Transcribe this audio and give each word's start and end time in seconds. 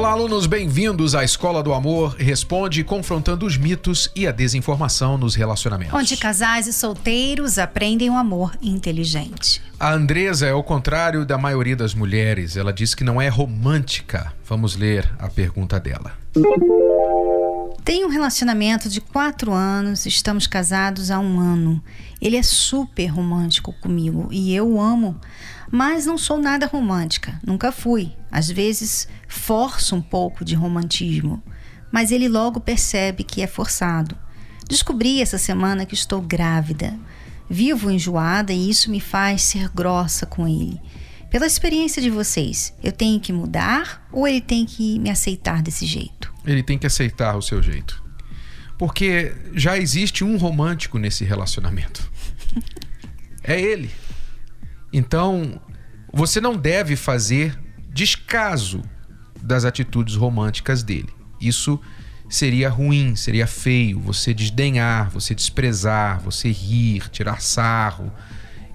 Olá, 0.00 0.12
alunos, 0.12 0.46
bem-vindos 0.46 1.14
à 1.14 1.22
Escola 1.22 1.62
do 1.62 1.74
Amor 1.74 2.16
Responde, 2.18 2.82
confrontando 2.82 3.44
os 3.44 3.58
mitos 3.58 4.10
e 4.16 4.26
a 4.26 4.32
desinformação 4.32 5.18
nos 5.18 5.34
relacionamentos. 5.34 5.92
Onde 5.92 6.16
casais 6.16 6.66
e 6.66 6.72
solteiros 6.72 7.58
aprendem 7.58 8.08
o 8.08 8.14
um 8.14 8.16
amor 8.16 8.56
inteligente. 8.62 9.60
A 9.78 9.92
Andresa 9.92 10.46
é 10.46 10.54
o 10.54 10.62
contrário 10.62 11.26
da 11.26 11.36
maioria 11.36 11.76
das 11.76 11.92
mulheres. 11.94 12.56
Ela 12.56 12.72
diz 12.72 12.94
que 12.94 13.04
não 13.04 13.20
é 13.20 13.28
romântica. 13.28 14.32
Vamos 14.46 14.74
ler 14.74 15.06
a 15.18 15.28
pergunta 15.28 15.78
dela. 15.78 16.12
Tenho 17.84 18.06
um 18.06 18.10
relacionamento 18.10 18.88
de 18.88 19.00
quatro 19.00 19.52
anos, 19.52 20.06
estamos 20.06 20.46
casados 20.46 21.10
há 21.10 21.18
um 21.18 21.40
ano. 21.40 21.82
Ele 22.20 22.36
é 22.36 22.42
super 22.42 23.06
romântico 23.06 23.72
comigo 23.80 24.28
e 24.30 24.54
eu 24.54 24.80
amo, 24.80 25.18
mas 25.70 26.06
não 26.06 26.18
sou 26.18 26.38
nada 26.38 26.66
romântica, 26.66 27.40
nunca 27.44 27.72
fui. 27.72 28.12
Às 28.30 28.50
vezes 28.50 29.08
forço 29.26 29.96
um 29.96 30.02
pouco 30.02 30.44
de 30.44 30.54
romantismo, 30.54 31.42
mas 31.90 32.12
ele 32.12 32.28
logo 32.28 32.60
percebe 32.60 33.24
que 33.24 33.42
é 33.42 33.46
forçado. 33.46 34.16
Descobri 34.68 35.20
essa 35.20 35.38
semana 35.38 35.84
que 35.84 35.94
estou 35.94 36.20
grávida. 36.20 36.96
Vivo 37.48 37.90
enjoada 37.90 38.52
e 38.52 38.70
isso 38.70 38.90
me 38.90 39.00
faz 39.00 39.42
ser 39.42 39.68
grossa 39.70 40.24
com 40.24 40.46
ele. 40.46 40.80
Pela 41.28 41.46
experiência 41.46 42.00
de 42.00 42.10
vocês, 42.10 42.72
eu 42.82 42.92
tenho 42.92 43.18
que 43.18 43.32
mudar 43.32 44.06
ou 44.12 44.26
ele 44.28 44.40
tem 44.40 44.64
que 44.64 44.98
me 44.98 45.10
aceitar 45.10 45.62
desse 45.62 45.86
jeito? 45.86 46.29
Ele 46.44 46.62
tem 46.62 46.78
que 46.78 46.86
aceitar 46.86 47.36
o 47.36 47.42
seu 47.42 47.62
jeito. 47.62 48.02
Porque 48.78 49.34
já 49.54 49.76
existe 49.76 50.24
um 50.24 50.36
romântico 50.36 50.98
nesse 50.98 51.24
relacionamento. 51.24 52.10
É 53.42 53.60
ele. 53.60 53.90
Então, 54.92 55.60
você 56.12 56.40
não 56.40 56.56
deve 56.56 56.94
fazer 56.94 57.58
descaso 57.92 58.82
das 59.42 59.64
atitudes 59.64 60.14
românticas 60.14 60.82
dele. 60.82 61.08
Isso 61.40 61.80
seria 62.28 62.68
ruim, 62.68 63.16
seria 63.16 63.46
feio, 63.46 63.98
você 63.98 64.32
desdenhar, 64.32 65.10
você 65.10 65.34
desprezar, 65.34 66.20
você 66.20 66.50
rir, 66.50 67.08
tirar 67.10 67.40
sarro, 67.40 68.12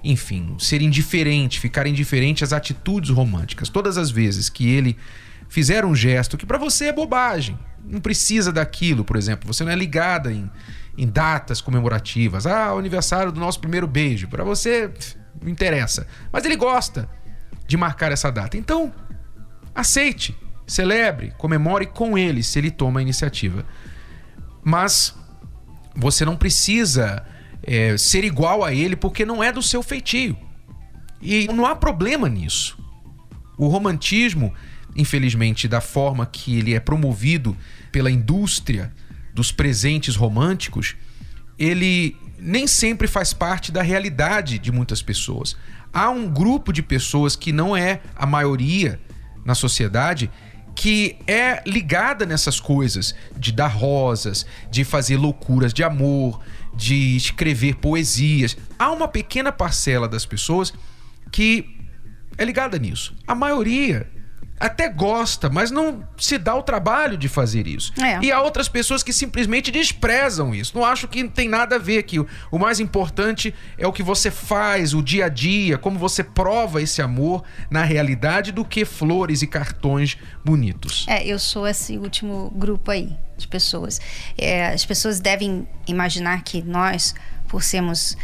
enfim, 0.04 0.54
ser 0.58 0.82
indiferente, 0.82 1.58
ficar 1.58 1.86
indiferente 1.86 2.44
às 2.44 2.52
atitudes 2.52 3.10
românticas. 3.10 3.68
Todas 3.68 3.96
as 3.96 4.10
vezes 4.10 4.48
que 4.48 4.68
ele 4.68 4.96
fizer 5.48 5.84
um 5.84 5.94
gesto 5.94 6.36
que 6.36 6.46
para 6.46 6.58
você 6.58 6.86
é 6.86 6.92
bobagem, 6.92 7.58
não 7.84 8.00
precisa 8.00 8.52
daquilo, 8.52 9.04
por 9.04 9.16
exemplo, 9.16 9.52
você 9.52 9.64
não 9.64 9.72
é 9.72 9.76
ligada 9.76 10.32
em, 10.32 10.50
em 10.98 11.06
datas 11.06 11.60
comemorativas. 11.60 12.46
Ah, 12.46 12.74
o 12.74 12.78
aniversário 12.78 13.30
do 13.30 13.40
nosso 13.40 13.60
primeiro 13.60 13.86
beijo, 13.86 14.28
para 14.28 14.44
você 14.44 14.90
não 15.40 15.48
interessa, 15.48 16.06
mas 16.32 16.44
ele 16.44 16.56
gosta 16.56 17.08
de 17.66 17.76
marcar 17.76 18.12
essa 18.12 18.30
data. 18.30 18.56
Então, 18.56 18.92
aceite, 19.74 20.36
celebre, 20.66 21.32
comemore 21.38 21.86
com 21.86 22.16
ele 22.18 22.42
se 22.42 22.58
ele 22.58 22.70
toma 22.70 23.00
a 23.00 23.02
iniciativa. 23.02 23.64
Mas 24.64 25.14
você 25.94 26.24
não 26.24 26.36
precisa 26.36 27.24
é, 27.62 27.96
ser 27.96 28.24
igual 28.24 28.64
a 28.64 28.72
ele 28.72 28.96
porque 28.96 29.24
não 29.24 29.42
é 29.42 29.52
do 29.52 29.62
seu 29.62 29.82
feitio. 29.82 30.36
E 31.20 31.46
não 31.48 31.64
há 31.64 31.74
problema 31.74 32.28
nisso. 32.28 32.78
O 33.56 33.68
romantismo, 33.68 34.52
infelizmente, 34.96 35.68
da 35.68 35.80
forma 35.80 36.26
que 36.26 36.58
ele 36.58 36.74
é 36.74 36.80
promovido 36.80 37.56
pela 37.92 38.10
indústria 38.10 38.92
dos 39.34 39.52
presentes 39.52 40.16
românticos, 40.16 40.96
ele 41.58 42.16
nem 42.38 42.66
sempre 42.66 43.06
faz 43.06 43.32
parte 43.32 43.70
da 43.70 43.82
realidade 43.82 44.58
de 44.58 44.72
muitas 44.72 45.02
pessoas. 45.02 45.56
Há 45.92 46.10
um 46.10 46.28
grupo 46.28 46.72
de 46.72 46.82
pessoas 46.82 47.36
que 47.36 47.52
não 47.52 47.76
é 47.76 48.00
a 48.14 48.26
maioria 48.26 49.00
na 49.44 49.54
sociedade 49.54 50.30
que 50.74 51.16
é 51.26 51.62
ligada 51.66 52.26
nessas 52.26 52.60
coisas 52.60 53.14
de 53.34 53.50
dar 53.50 53.68
rosas, 53.68 54.44
de 54.70 54.84
fazer 54.84 55.16
loucuras 55.16 55.72
de 55.72 55.82
amor, 55.82 56.42
de 56.74 57.16
escrever 57.16 57.76
poesias. 57.76 58.58
Há 58.78 58.92
uma 58.92 59.08
pequena 59.08 59.50
parcela 59.50 60.06
das 60.06 60.26
pessoas 60.26 60.74
que 61.32 61.80
é 62.36 62.44
ligada 62.44 62.78
nisso. 62.78 63.16
A 63.26 63.34
maioria 63.34 64.06
até 64.58 64.88
gosta, 64.88 65.50
mas 65.50 65.70
não 65.70 66.06
se 66.16 66.38
dá 66.38 66.54
o 66.54 66.62
trabalho 66.62 67.16
de 67.16 67.28
fazer 67.28 67.66
isso. 67.66 67.92
É. 68.02 68.18
E 68.24 68.32
há 68.32 68.40
outras 68.40 68.68
pessoas 68.68 69.02
que 69.02 69.12
simplesmente 69.12 69.70
desprezam 69.70 70.54
isso. 70.54 70.72
Não 70.74 70.84
acho 70.84 71.06
que 71.06 71.28
tem 71.28 71.48
nada 71.48 71.76
a 71.76 71.78
ver 71.78 71.98
aqui. 71.98 72.18
O 72.50 72.58
mais 72.58 72.80
importante 72.80 73.54
é 73.76 73.86
o 73.86 73.92
que 73.92 74.02
você 74.02 74.30
faz, 74.30 74.94
o 74.94 75.02
dia 75.02 75.26
a 75.26 75.28
dia, 75.28 75.76
como 75.76 75.98
você 75.98 76.24
prova 76.24 76.80
esse 76.80 77.02
amor 77.02 77.44
na 77.70 77.82
realidade 77.82 78.50
do 78.50 78.64
que 78.64 78.84
flores 78.84 79.42
e 79.42 79.46
cartões 79.46 80.16
bonitos. 80.44 81.04
É, 81.08 81.26
eu 81.26 81.38
sou 81.38 81.66
esse 81.66 81.98
último 81.98 82.50
grupo 82.56 82.90
aí 82.90 83.14
de 83.36 83.46
pessoas. 83.46 84.00
É, 84.38 84.68
as 84.68 84.86
pessoas 84.86 85.20
devem 85.20 85.68
imaginar 85.86 86.42
que 86.42 86.62
nós, 86.62 87.14
por 87.46 87.62
sermos 87.62 88.16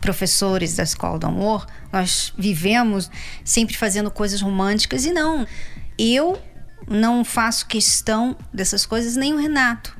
professores 0.00 0.76
da 0.76 0.82
Escola 0.82 1.18
do 1.18 1.26
Amor, 1.26 1.66
nós 1.92 2.32
vivemos 2.38 3.10
sempre 3.44 3.76
fazendo 3.76 4.10
coisas 4.10 4.40
românticas 4.40 5.04
e 5.04 5.12
não. 5.12 5.46
Eu 6.02 6.40
não 6.88 7.22
faço 7.26 7.66
questão 7.66 8.34
dessas 8.50 8.86
coisas, 8.86 9.16
nem 9.16 9.34
o 9.34 9.36
Renato. 9.36 9.94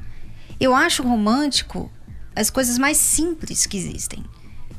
Eu 0.59 0.75
acho 0.75 1.03
romântico 1.03 1.93
as 2.35 2.49
coisas 2.49 2.79
mais 2.79 2.97
simples 2.97 3.67
que 3.67 3.77
existem. 3.77 4.25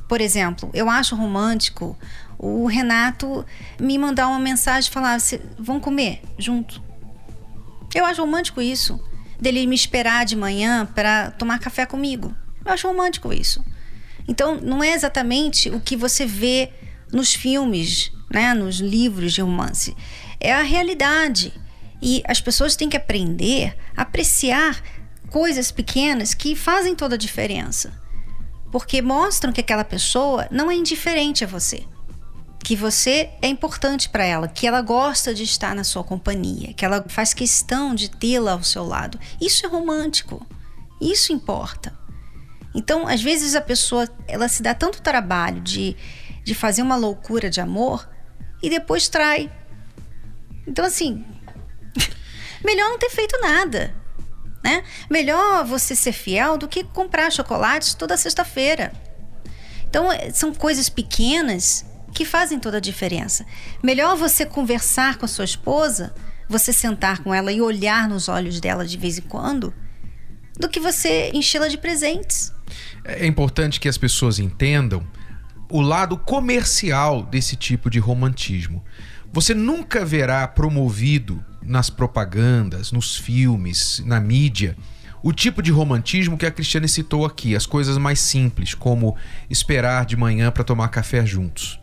Por 0.09 0.19
exemplo, 0.19 0.71
eu 0.73 0.89
acho 0.89 1.15
romântico 1.15 1.95
o 2.39 2.65
Renato 2.65 3.45
me 3.79 3.99
mandar 3.99 4.29
uma 4.29 4.39
mensagem 4.39 4.89
e 4.89 4.91
falar: 4.91 5.19
vão 5.59 5.79
comer 5.79 6.23
junto. 6.39 6.81
Eu 7.93 8.03
acho 8.03 8.21
romântico 8.21 8.59
isso. 8.59 8.99
Dele 9.39 9.67
me 9.67 9.75
esperar 9.75 10.25
de 10.25 10.35
manhã 10.35 10.87
para 10.87 11.29
tomar 11.29 11.59
café 11.59 11.85
comigo. 11.85 12.35
Eu 12.65 12.73
acho 12.73 12.87
romântico 12.87 13.31
isso. 13.31 13.63
Então, 14.27 14.59
não 14.59 14.83
é 14.83 14.93
exatamente 14.93 15.69
o 15.69 15.79
que 15.79 15.95
você 15.95 16.25
vê 16.25 16.71
nos 17.13 17.31
filmes, 17.31 18.11
né, 18.31 18.55
nos 18.55 18.79
livros 18.79 19.33
de 19.33 19.41
romance 19.41 19.95
é 20.41 20.51
a 20.51 20.63
realidade. 20.63 21.53
E 22.01 22.23
as 22.27 22.41
pessoas 22.41 22.75
têm 22.75 22.89
que 22.89 22.97
aprender 22.97 23.77
a 23.95 24.01
apreciar 24.01 24.81
coisas 25.29 25.71
pequenas 25.71 26.33
que 26.33 26.55
fazem 26.55 26.95
toda 26.95 27.15
a 27.15 27.17
diferença. 27.17 27.93
Porque 28.71 29.01
mostram 29.01 29.53
que 29.53 29.61
aquela 29.61 29.83
pessoa 29.83 30.47
não 30.51 30.71
é 30.71 30.75
indiferente 30.75 31.43
a 31.43 31.47
você. 31.47 31.85
Que 32.63 32.75
você 32.75 33.29
é 33.41 33.47
importante 33.47 34.09
para 34.09 34.25
ela, 34.25 34.47
que 34.47 34.65
ela 34.65 34.81
gosta 34.81 35.33
de 35.33 35.43
estar 35.43 35.75
na 35.75 35.83
sua 35.83 36.03
companhia, 36.03 36.73
que 36.73 36.83
ela 36.83 37.05
faz 37.07 37.33
questão 37.33 37.93
de 37.93 38.09
tê-la 38.09 38.53
ao 38.53 38.63
seu 38.63 38.83
lado. 38.83 39.19
Isso 39.39 39.65
é 39.65 39.69
romântico. 39.69 40.45
Isso 40.99 41.31
importa. 41.31 41.97
Então, 42.73 43.07
às 43.07 43.21
vezes 43.21 43.55
a 43.55 43.61
pessoa 43.61 44.07
ela 44.27 44.47
se 44.47 44.63
dá 44.63 44.73
tanto 44.73 45.01
trabalho 45.01 45.61
de, 45.61 45.95
de 46.43 46.55
fazer 46.55 46.81
uma 46.81 46.95
loucura 46.95 47.49
de 47.49 47.59
amor 47.59 48.07
e 48.63 48.69
depois 48.69 49.09
trai 49.09 49.51
então, 50.67 50.85
assim, 50.85 51.25
melhor 52.63 52.89
não 52.89 52.99
ter 52.99 53.09
feito 53.09 53.39
nada. 53.41 53.93
Né? 54.63 54.83
Melhor 55.09 55.65
você 55.65 55.95
ser 55.95 56.11
fiel 56.11 56.57
do 56.57 56.67
que 56.67 56.83
comprar 56.83 57.31
chocolates 57.31 57.93
toda 57.93 58.15
sexta-feira. 58.15 58.91
Então, 59.89 60.11
é, 60.11 60.31
são 60.31 60.53
coisas 60.53 60.87
pequenas 60.87 61.85
que 62.13 62.25
fazem 62.25 62.59
toda 62.59 62.77
a 62.77 62.81
diferença. 62.81 63.45
Melhor 63.83 64.15
você 64.15 64.45
conversar 64.45 65.17
com 65.17 65.25
a 65.25 65.27
sua 65.27 65.45
esposa, 65.45 66.13
você 66.47 66.71
sentar 66.71 67.23
com 67.23 67.33
ela 67.33 67.51
e 67.51 67.61
olhar 67.61 68.07
nos 68.07 68.29
olhos 68.29 68.59
dela 68.59 68.85
de 68.85 68.97
vez 68.97 69.17
em 69.17 69.21
quando, 69.21 69.73
do 70.59 70.69
que 70.69 70.79
você 70.79 71.31
enchê-la 71.33 71.67
de 71.67 71.77
presentes. 71.77 72.53
É 73.03 73.25
importante 73.25 73.79
que 73.79 73.89
as 73.89 73.97
pessoas 73.97 74.37
entendam 74.37 75.05
o 75.69 75.81
lado 75.81 76.17
comercial 76.17 77.23
desse 77.23 77.55
tipo 77.55 77.89
de 77.89 77.97
romantismo. 77.97 78.83
Você 79.33 79.53
nunca 79.53 80.03
verá 80.03 80.45
promovido 80.45 81.41
nas 81.63 81.89
propagandas, 81.89 82.91
nos 82.91 83.15
filmes, 83.15 84.03
na 84.05 84.19
mídia, 84.19 84.75
o 85.23 85.31
tipo 85.31 85.61
de 85.61 85.71
romantismo 85.71 86.37
que 86.37 86.45
a 86.45 86.51
Cristiane 86.51 86.89
citou 86.89 87.25
aqui, 87.25 87.55
as 87.55 87.65
coisas 87.65 87.97
mais 87.97 88.19
simples, 88.19 88.73
como 88.73 89.15
esperar 89.49 90.05
de 90.05 90.17
manhã 90.17 90.51
para 90.51 90.65
tomar 90.65 90.89
café 90.89 91.25
juntos. 91.25 91.79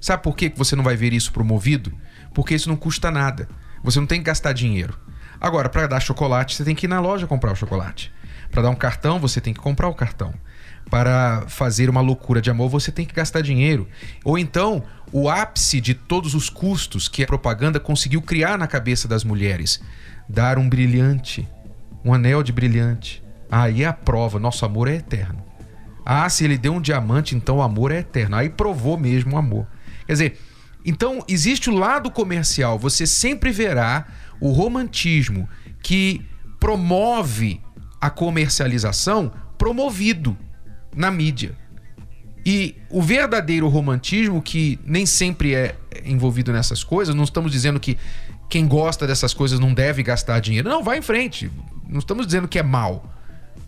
Sabe 0.00 0.24
por 0.24 0.34
que 0.34 0.52
você 0.56 0.74
não 0.74 0.82
vai 0.82 0.96
ver 0.96 1.12
isso 1.12 1.32
promovido? 1.32 1.92
Porque 2.34 2.56
isso 2.56 2.68
não 2.68 2.76
custa 2.76 3.12
nada. 3.12 3.48
Você 3.84 4.00
não 4.00 4.06
tem 4.06 4.18
que 4.18 4.26
gastar 4.26 4.52
dinheiro. 4.52 4.98
Agora, 5.40 5.68
para 5.68 5.86
dar 5.86 6.00
chocolate, 6.00 6.56
você 6.56 6.64
tem 6.64 6.74
que 6.74 6.86
ir 6.86 6.88
na 6.88 6.98
loja 6.98 7.28
comprar 7.28 7.52
o 7.52 7.56
chocolate. 7.56 8.12
Para 8.50 8.62
dar 8.62 8.70
um 8.70 8.74
cartão, 8.74 9.18
você 9.18 9.40
tem 9.40 9.52
que 9.52 9.60
comprar 9.60 9.88
o 9.88 9.94
cartão. 9.94 10.32
para 10.90 11.44
fazer 11.48 11.90
uma 11.90 12.00
loucura 12.00 12.40
de 12.40 12.50
amor, 12.50 12.70
você 12.70 12.90
tem 12.90 13.04
que 13.04 13.14
gastar 13.14 13.42
dinheiro. 13.42 13.86
Ou 14.24 14.38
então, 14.38 14.82
o 15.12 15.28
ápice 15.28 15.82
de 15.82 15.92
todos 15.92 16.34
os 16.34 16.48
custos 16.48 17.08
que 17.08 17.22
a 17.22 17.26
propaganda 17.26 17.78
conseguiu 17.78 18.22
criar 18.22 18.56
na 18.56 18.66
cabeça 18.66 19.06
das 19.06 19.22
mulheres: 19.22 19.80
dar 20.28 20.58
um 20.58 20.68
brilhante, 20.68 21.46
um 22.04 22.14
anel 22.14 22.42
de 22.42 22.52
brilhante. 22.52 23.22
Aí 23.50 23.82
é 23.82 23.86
a 23.86 23.92
prova, 23.92 24.38
nosso 24.38 24.64
amor 24.64 24.88
é 24.88 24.94
eterno. 24.94 25.44
Ah, 26.04 26.28
se 26.28 26.44
ele 26.44 26.56
deu 26.56 26.72
um 26.72 26.80
diamante, 26.80 27.36
então 27.36 27.58
o 27.58 27.62
amor 27.62 27.92
é 27.92 27.98
eterno. 27.98 28.36
Aí 28.36 28.48
provou 28.48 28.96
mesmo 28.96 29.34
o 29.34 29.38
amor. 29.38 29.66
Quer 30.06 30.12
dizer, 30.12 30.40
então 30.84 31.22
existe 31.28 31.68
o 31.68 31.74
lado 31.74 32.10
comercial. 32.10 32.78
Você 32.78 33.06
sempre 33.06 33.50
verá 33.50 34.06
o 34.40 34.50
romantismo 34.52 35.48
que 35.82 36.24
promove 36.58 37.60
a 38.00 38.10
comercialização 38.10 39.32
promovido 39.56 40.36
na 40.94 41.10
mídia. 41.10 41.56
E 42.46 42.76
o 42.88 43.02
verdadeiro 43.02 43.68
romantismo, 43.68 44.40
que 44.40 44.78
nem 44.84 45.04
sempre 45.04 45.54
é 45.54 45.76
envolvido 46.04 46.52
nessas 46.52 46.82
coisas, 46.82 47.14
não 47.14 47.24
estamos 47.24 47.52
dizendo 47.52 47.78
que 47.78 47.98
quem 48.48 48.66
gosta 48.66 49.06
dessas 49.06 49.34
coisas 49.34 49.60
não 49.60 49.74
deve 49.74 50.02
gastar 50.02 50.40
dinheiro. 50.40 50.68
Não, 50.68 50.82
vai 50.82 50.98
em 50.98 51.02
frente. 51.02 51.50
Não 51.86 51.98
estamos 51.98 52.26
dizendo 52.26 52.48
que 52.48 52.58
é 52.58 52.62
mal. 52.62 53.14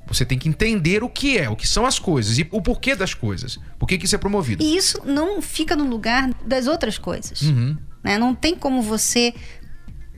Você 0.07 0.25
tem 0.25 0.39
que 0.39 0.49
entender 0.49 1.05
o 1.05 1.09
que 1.09 1.39
é, 1.39 1.49
o 1.49 1.55
que 1.55 1.69
são 1.69 1.85
as 1.87 1.99
coisas 1.99 2.39
e 2.39 2.49
o 2.51 2.63
porquê 2.63 2.97
das 2.97 3.13
coisas. 3.13 3.61
Por 3.79 3.87
que, 3.87 3.99
que 3.99 4.07
isso 4.07 4.15
é 4.15 4.19
promovido. 4.19 4.63
E 4.63 4.77
isso 4.77 5.01
não 5.05 5.43
fica 5.43 5.77
no 5.77 5.85
lugar 5.85 6.33
das 6.45 6.67
outras 6.67 6.99
coisas. 6.99 7.43
Uhum. 7.43 7.77
Né? 8.03 8.19
Não 8.19 8.35
tem 8.35 8.57
como 8.57 8.83
você 8.83 9.35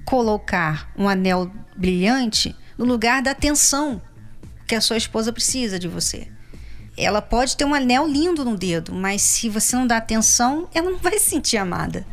colocar 0.04 0.90
um 0.96 1.08
anel 1.08 1.50
brilhante 1.76 2.54
no 2.82 2.92
lugar 2.92 3.22
da 3.22 3.30
atenção 3.30 4.00
que 4.66 4.74
a 4.74 4.80
sua 4.80 4.96
esposa 4.96 5.32
precisa 5.32 5.78
de 5.78 5.88
você 5.88 6.28
ela 6.96 7.22
pode 7.22 7.56
ter 7.56 7.64
um 7.64 7.74
anel 7.74 8.06
lindo 8.06 8.44
no 8.44 8.56
dedo, 8.56 8.94
mas 8.94 9.22
se 9.22 9.48
você 9.48 9.74
não 9.76 9.86
dá 9.86 9.96
atenção, 9.96 10.68
ela 10.74 10.90
não 10.90 10.98
vai 10.98 11.18
se 11.18 11.30
sentir 11.30 11.56
amada. 11.56 12.06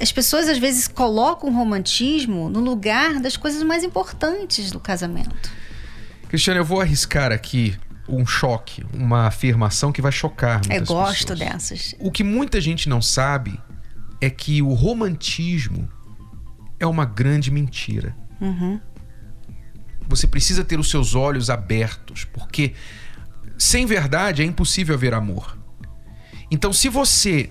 As 0.00 0.12
pessoas 0.12 0.48
às 0.48 0.58
vezes 0.58 0.88
colocam 0.88 1.48
o 1.48 1.52
romantismo 1.52 2.50
no 2.50 2.60
lugar 2.60 3.20
das 3.20 3.36
coisas 3.36 3.62
mais 3.62 3.82
importantes 3.82 4.70
do 4.70 4.80
casamento. 4.80 5.50
Cristiano, 6.28 6.60
eu 6.60 6.64
vou 6.64 6.80
arriscar 6.80 7.32
aqui 7.32 7.78
um 8.08 8.26
choque, 8.26 8.84
uma 8.92 9.26
afirmação 9.26 9.92
que 9.92 10.02
vai 10.02 10.12
chocar 10.12 10.60
muitas 10.66 10.88
Eu 10.88 10.94
gosto 10.94 11.28
pessoas. 11.28 11.38
dessas. 11.38 11.94
O 11.98 12.10
que 12.10 12.22
muita 12.22 12.60
gente 12.60 12.88
não 12.88 13.00
sabe 13.00 13.58
é 14.20 14.28
que 14.28 14.60
o 14.60 14.74
romantismo 14.74 15.88
é 16.78 16.86
uma 16.86 17.04
grande 17.04 17.50
mentira. 17.50 18.14
Uhum. 18.40 18.78
Você 20.08 20.26
precisa 20.26 20.64
ter 20.64 20.78
os 20.78 20.90
seus 20.90 21.14
olhos 21.14 21.50
abertos, 21.50 22.24
porque 22.24 22.74
sem 23.58 23.86
verdade 23.86 24.42
é 24.42 24.44
impossível 24.44 24.94
haver 24.94 25.14
amor. 25.14 25.56
Então, 26.50 26.72
se 26.72 26.88
você 26.88 27.50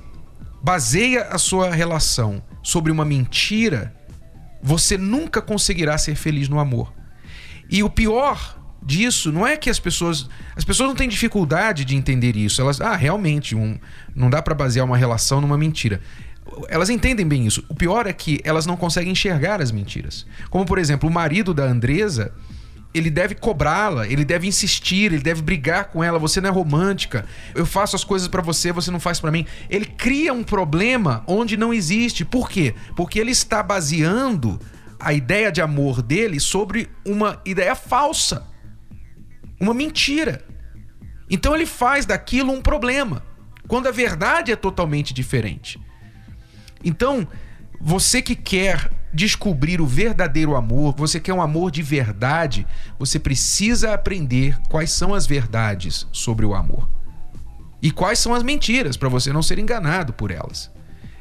baseia 0.62 1.26
a 1.26 1.38
sua 1.38 1.74
relação 1.74 2.42
sobre 2.64 2.92
uma 2.92 3.06
mentira, 3.06 3.94
você 4.62 4.98
nunca 4.98 5.42
conseguirá 5.42 5.98
ser 5.98 6.16
feliz 6.16 6.50
no 6.50 6.60
amor. 6.60 6.94
E 7.70 7.84
o 7.84 7.90
pior 7.90 8.58
disso 8.82 9.32
não 9.32 9.46
é 9.46 9.58
que 9.58 9.70
as 9.70 9.80
pessoas. 9.80 10.30
As 10.56 10.64
pessoas 10.64 10.90
não 10.90 10.96
têm 10.96 11.10
dificuldade 11.10 11.84
de 11.84 11.96
entender 11.96 12.36
isso. 12.36 12.62
Elas. 12.62 12.80
Ah, 12.80 12.96
realmente, 12.96 13.56
um, 13.56 13.78
não 14.16 14.30
dá 14.30 14.42
para 14.42 14.54
basear 14.54 14.86
uma 14.86 14.98
relação 14.98 15.42
numa 15.42 15.58
mentira. 15.58 16.02
Elas 16.70 16.90
entendem 16.90 17.28
bem 17.28 17.46
isso. 17.46 17.64
O 17.70 17.76
pior 17.76 18.08
é 18.08 18.14
que 18.14 18.40
elas 18.44 18.66
não 18.66 18.78
conseguem 18.78 19.12
enxergar 19.12 19.62
as 19.62 19.72
mentiras. 19.72 20.26
Como, 20.50 20.66
por 20.66 20.78
exemplo, 20.78 21.10
o 21.10 21.12
marido 21.12 21.54
da 21.54 21.64
Andresa 21.64 22.32
ele 22.96 23.10
deve 23.10 23.36
cobrá-la, 23.36 24.08
ele 24.08 24.24
deve 24.24 24.48
insistir, 24.48 25.12
ele 25.12 25.22
deve 25.22 25.42
brigar 25.42 25.90
com 25.90 26.02
ela. 26.02 26.18
Você 26.18 26.40
não 26.40 26.50
é 26.50 26.52
romântica. 26.52 27.26
Eu 27.54 27.66
faço 27.66 27.94
as 27.94 28.06
coisas 28.06 28.30
para 28.30 28.42
você, 28.42 28.72
você 28.72 28.90
não 28.90 29.02
faz 29.02 29.20
para 29.20 29.32
mim. 29.32 29.46
Ele 29.70 29.86
cria 29.86 30.32
um 30.32 30.44
problema 30.44 31.22
onde 31.28 31.58
não 31.58 31.74
existe. 31.74 32.24
Por 32.24 32.50
quê? 32.50 32.74
Porque 32.96 33.20
ele 33.20 33.32
está 33.32 33.62
baseando 33.62 34.58
a 34.98 35.12
ideia 35.12 35.52
de 35.52 35.62
amor 35.62 36.02
dele 36.02 36.40
sobre 36.40 36.88
uma 37.06 37.42
ideia 37.44 37.76
falsa, 37.76 38.48
uma 39.60 39.74
mentira. 39.74 40.42
Então 41.30 41.54
ele 41.54 41.66
faz 41.66 42.06
daquilo 42.06 42.54
um 42.54 42.62
problema, 42.62 43.24
quando 43.68 43.88
a 43.88 43.92
verdade 43.92 44.54
é 44.54 44.56
totalmente 44.56 45.14
diferente. 45.14 45.78
Então, 46.86 47.28
você 47.82 48.22
que 48.22 48.36
quer 48.36 48.92
descobrir 49.12 49.82
o 49.82 49.88
verdadeiro 49.88 50.56
amor, 50.56 50.94
você 50.96 51.20
quer 51.20 51.34
um 51.34 51.42
amor 51.42 51.72
de 51.72 51.82
verdade, 51.82 52.68
você 53.00 53.18
precisa 53.18 53.94
aprender 53.94 54.58
quais 54.70 54.92
são 54.92 55.14
as 55.14 55.26
verdades 55.26 56.06
sobre 56.12 56.46
o 56.46 56.54
amor. 56.54 56.90
E 57.82 57.92
quais 57.92 58.20
são 58.20 58.34
as 58.34 58.44
mentiras, 58.44 58.96
para 58.98 59.10
você 59.10 59.34
não 59.34 59.42
ser 59.42 59.58
enganado 59.58 60.14
por 60.14 60.32
elas. 60.32 60.72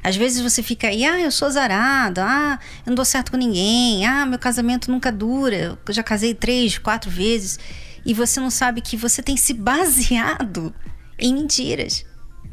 Às 0.03 0.17
vezes 0.17 0.43
você 0.43 0.63
fica 0.63 0.89
aí, 0.89 1.05
ah, 1.05 1.19
eu 1.19 1.31
sou 1.31 1.49
azarado, 1.49 2.21
ah, 2.21 2.59
eu 2.85 2.91
não 2.91 2.95
dou 2.95 3.05
certo 3.05 3.31
com 3.31 3.39
ninguém, 3.39 4.05
ah, 4.05 4.27
meu 4.27 4.39
casamento 4.39 4.91
nunca 4.91 5.11
dura, 5.11 5.79
eu 5.87 5.95
já 5.95 6.03
casei 6.03 6.35
três, 6.35 6.77
quatro 6.77 7.11
vezes, 7.11 7.59
e 8.05 8.13
você 8.13 8.39
não 8.39 8.51
sabe 8.51 8.83
que 8.83 8.99
você 8.99 9.23
tem 9.23 9.37
se 9.37 9.55
baseado 9.55 10.75
em 11.19 11.33
mentiras. 11.33 12.05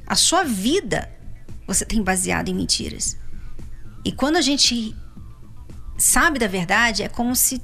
A 0.08 0.16
sua 0.16 0.44
vida 0.44 1.10
você 1.68 1.86
tem 1.86 2.02
baseado 2.02 2.50
em 2.50 2.54
mentiras. 2.54 3.18
E 4.04 4.12
quando 4.12 4.38
a 4.38 4.42
gente 4.42 4.96
sabe 5.98 6.40
da 6.40 6.48
verdade, 6.48 7.04
é 7.04 7.08
como 7.08 7.36
se 7.36 7.62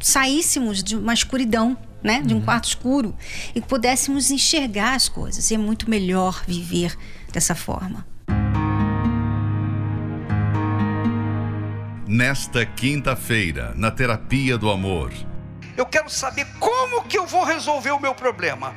saíssemos 0.00 0.82
de 0.82 0.96
uma 0.96 1.12
escuridão, 1.12 1.76
né? 2.02 2.22
De 2.22 2.32
um 2.32 2.38
uhum. 2.38 2.44
quarto 2.44 2.68
escuro 2.68 3.14
e 3.54 3.60
pudéssemos 3.60 4.30
enxergar 4.30 4.94
as 4.94 5.08
coisas. 5.08 5.50
E 5.50 5.54
é 5.54 5.58
muito 5.58 5.88
melhor 5.88 6.42
viver 6.46 6.96
dessa 7.32 7.54
forma. 7.54 8.06
Nesta 12.06 12.66
quinta-feira, 12.66 13.72
na 13.76 13.90
Terapia 13.90 14.58
do 14.58 14.68
Amor. 14.70 15.12
Eu 15.76 15.86
quero 15.86 16.10
saber 16.10 16.44
como 16.58 17.04
que 17.04 17.16
eu 17.16 17.26
vou 17.26 17.44
resolver 17.44 17.92
o 17.92 18.00
meu 18.00 18.14
problema. 18.14 18.74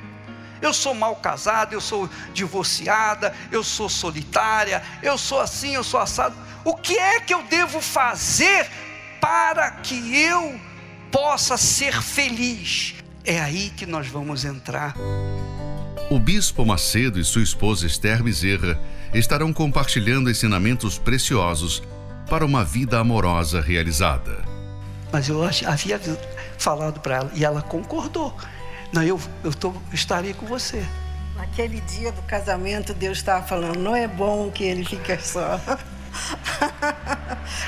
Eu 0.63 0.73
sou 0.73 0.95
mal 0.95 1.15
casado, 1.17 1.73
eu 1.73 1.81
sou 1.81 2.09
divorciada, 2.33 3.35
eu 3.51 3.63
sou 3.63 3.87
solitária, 3.87 4.81
eu 5.03 5.17
sou 5.17 5.39
assim, 5.39 5.75
eu 5.75 5.83
sou 5.83 5.99
assado 5.99 6.35
o 6.65 6.75
que 6.75 6.97
é 6.97 7.19
que 7.19 7.33
eu 7.33 7.43
devo 7.43 7.81
fazer 7.81 8.69
para 9.19 9.69
que 9.69 10.23
eu 10.23 10.59
possa 11.11 11.57
ser 11.57 12.01
feliz? 12.01 12.95
É 13.25 13.39
aí 13.39 13.69
que 13.69 13.85
nós 13.85 14.07
vamos 14.07 14.45
entrar. 14.45 14.95
O 16.09 16.17
Bispo 16.17 16.65
Macedo 16.65 17.19
e 17.19 17.23
sua 17.23 17.43
esposa 17.43 17.85
Esther 17.85 18.23
Bezerra 18.23 18.79
estarão 19.13 19.51
compartilhando 19.51 20.29
ensinamentos 20.29 20.97
preciosos 20.97 21.83
para 22.29 22.45
uma 22.45 22.63
vida 22.63 22.97
amorosa 22.97 23.59
realizada. 23.59 24.43
Mas 25.11 25.27
eu 25.27 25.43
havia 25.43 25.99
falado 26.57 26.99
para 27.01 27.15
ela 27.17 27.31
e 27.35 27.43
ela 27.43 27.61
concordou. 27.61 28.35
Não, 28.93 29.01
eu, 29.01 29.19
eu 29.43 29.51
tô, 29.51 29.73
estarei 29.91 30.35
com 30.35 30.45
você. 30.45 30.85
Naquele 31.35 31.81
dia 31.81 32.11
do 32.11 32.21
casamento, 32.21 32.93
Deus 32.93 33.17
estava 33.17 33.45
falando: 33.45 33.79
não 33.79 33.95
é 33.95 34.07
bom 34.07 34.51
que 34.51 34.63
ele 34.63 34.85
fique 34.85 35.17
só. 35.17 35.59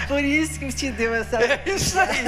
Por 0.08 0.24
isso 0.24 0.60
que 0.60 0.72
te 0.72 0.92
deu 0.92 1.16
essa. 1.16 1.38
É 1.38 1.64
isso 1.66 2.00
aí. 2.00 2.26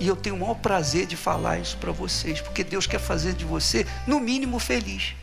E 0.00 0.08
eu 0.08 0.16
tenho 0.16 0.34
o 0.34 0.40
maior 0.40 0.56
prazer 0.56 1.06
de 1.06 1.16
falar 1.16 1.60
isso 1.60 1.76
para 1.76 1.92
vocês, 1.92 2.40
porque 2.40 2.64
Deus 2.64 2.84
quer 2.84 2.98
fazer 2.98 3.34
de 3.34 3.44
você, 3.44 3.86
no 4.08 4.18
mínimo, 4.18 4.58
feliz. 4.58 5.14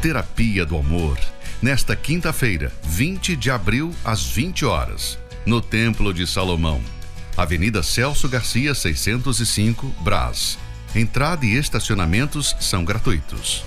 Terapia 0.00 0.64
do 0.64 0.78
Amor. 0.78 1.18
Nesta 1.60 1.96
quinta-feira, 1.96 2.72
20 2.84 3.36
de 3.36 3.50
abril, 3.50 3.92
às 4.04 4.24
20 4.24 4.64
horas, 4.64 5.18
no 5.44 5.60
Templo 5.60 6.14
de 6.14 6.26
Salomão. 6.26 6.80
Avenida 7.36 7.82
Celso 7.82 8.28
Garcia, 8.28 8.74
605, 8.74 9.86
Brás. 10.00 10.58
Entrada 10.94 11.46
e 11.46 11.56
estacionamentos 11.56 12.54
são 12.60 12.84
gratuitos. 12.84 13.64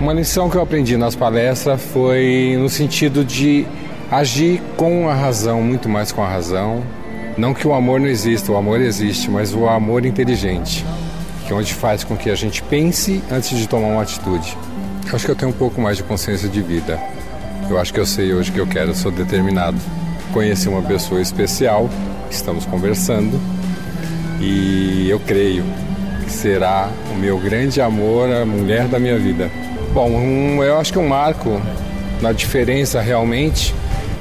Uma 0.00 0.14
lição 0.14 0.48
que 0.48 0.56
eu 0.56 0.62
aprendi 0.62 0.96
nas 0.96 1.14
palestras 1.14 1.82
foi 1.82 2.56
no 2.58 2.70
sentido 2.70 3.22
de 3.22 3.66
agir 4.10 4.62
com 4.78 5.06
a 5.08 5.14
razão, 5.14 5.60
muito 5.62 5.86
mais 5.86 6.10
com 6.10 6.22
a 6.22 6.28
razão. 6.28 6.82
Não 7.36 7.52
que 7.52 7.68
o 7.68 7.74
amor 7.74 8.00
não 8.00 8.06
exista, 8.06 8.50
o 8.50 8.56
amor 8.56 8.80
existe, 8.80 9.30
mas 9.30 9.54
o 9.54 9.68
amor 9.68 10.06
inteligente, 10.06 10.82
que 11.46 11.52
é 11.52 11.56
onde 11.56 11.74
faz 11.74 12.04
com 12.04 12.16
que 12.16 12.30
a 12.30 12.34
gente 12.34 12.62
pense 12.62 13.22
antes 13.30 13.58
de 13.58 13.68
tomar 13.68 13.88
uma 13.88 14.02
atitude. 14.02 14.56
Eu 15.06 15.14
acho 15.14 15.26
que 15.26 15.30
eu 15.30 15.36
tenho 15.36 15.50
um 15.50 15.54
pouco 15.54 15.78
mais 15.78 15.98
de 15.98 16.02
consciência 16.04 16.48
de 16.48 16.62
vida. 16.62 16.98
Eu 17.68 17.78
acho 17.78 17.92
que 17.92 18.00
eu 18.00 18.06
sei 18.06 18.32
hoje 18.32 18.50
o 18.50 18.54
que 18.54 18.60
eu 18.60 18.66
quero, 18.66 18.94
sou 18.94 19.12
determinado. 19.12 19.76
Conheci 20.34 20.68
uma 20.68 20.82
pessoa 20.82 21.22
especial, 21.22 21.88
estamos 22.28 22.66
conversando, 22.66 23.40
e 24.40 25.08
eu 25.08 25.20
creio 25.20 25.64
que 26.24 26.30
será 26.32 26.90
o 27.12 27.14
meu 27.14 27.38
grande 27.38 27.80
amor, 27.80 28.28
a 28.28 28.44
mulher 28.44 28.88
da 28.88 28.98
minha 28.98 29.16
vida. 29.16 29.48
Bom, 29.92 30.10
um, 30.10 30.60
eu 30.60 30.76
acho 30.76 30.92
que 30.92 30.98
um 30.98 31.06
marco 31.06 31.62
na 32.20 32.32
diferença 32.32 33.00
realmente 33.00 33.72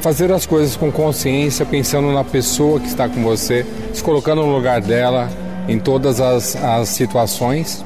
fazer 0.01 0.31
as 0.31 0.45
coisas 0.45 0.75
com 0.75 0.91
consciência, 0.91 1.65
pensando 1.65 2.11
na 2.11 2.23
pessoa 2.23 2.79
que 2.79 2.85
está 2.85 3.09
com 3.09 3.23
você, 3.23 3.65
se 3.91 4.03
colocando 4.03 4.43
no 4.43 4.55
lugar 4.55 4.81
dela 4.81 5.27
em 5.67 5.79
todas 5.79 6.21
as, 6.21 6.55
as 6.55 6.89
situações 6.89 7.83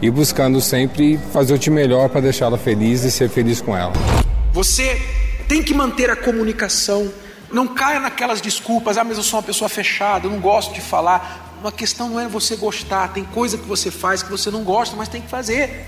e 0.00 0.10
buscando 0.10 0.58
sempre 0.62 1.20
fazer 1.34 1.52
o 1.52 1.58
de 1.58 1.70
melhor 1.70 2.08
para 2.08 2.22
deixá-la 2.22 2.56
feliz 2.56 3.04
e 3.04 3.10
ser 3.10 3.28
feliz 3.28 3.60
com 3.60 3.76
ela. 3.76 3.92
Você 4.54 4.98
tem 5.46 5.62
que 5.62 5.74
manter 5.74 6.08
a 6.08 6.16
comunicação. 6.16 7.27
Não 7.50 7.66
caia 7.66 7.98
naquelas 7.98 8.40
desculpas, 8.40 8.98
ah, 8.98 9.04
mas 9.04 9.16
eu 9.16 9.22
sou 9.22 9.38
uma 9.38 9.46
pessoa 9.46 9.68
fechada, 9.68 10.26
eu 10.26 10.30
não 10.30 10.40
gosto 10.40 10.74
de 10.74 10.80
falar. 10.80 11.56
Uma 11.60 11.72
questão 11.72 12.10
não 12.10 12.20
é 12.20 12.28
você 12.28 12.56
gostar, 12.56 13.08
tem 13.08 13.24
coisa 13.24 13.56
que 13.56 13.64
você 13.64 13.90
faz 13.90 14.22
que 14.22 14.30
você 14.30 14.50
não 14.50 14.62
gosta, 14.62 14.94
mas 14.96 15.08
tem 15.08 15.22
que 15.22 15.28
fazer. 15.28 15.86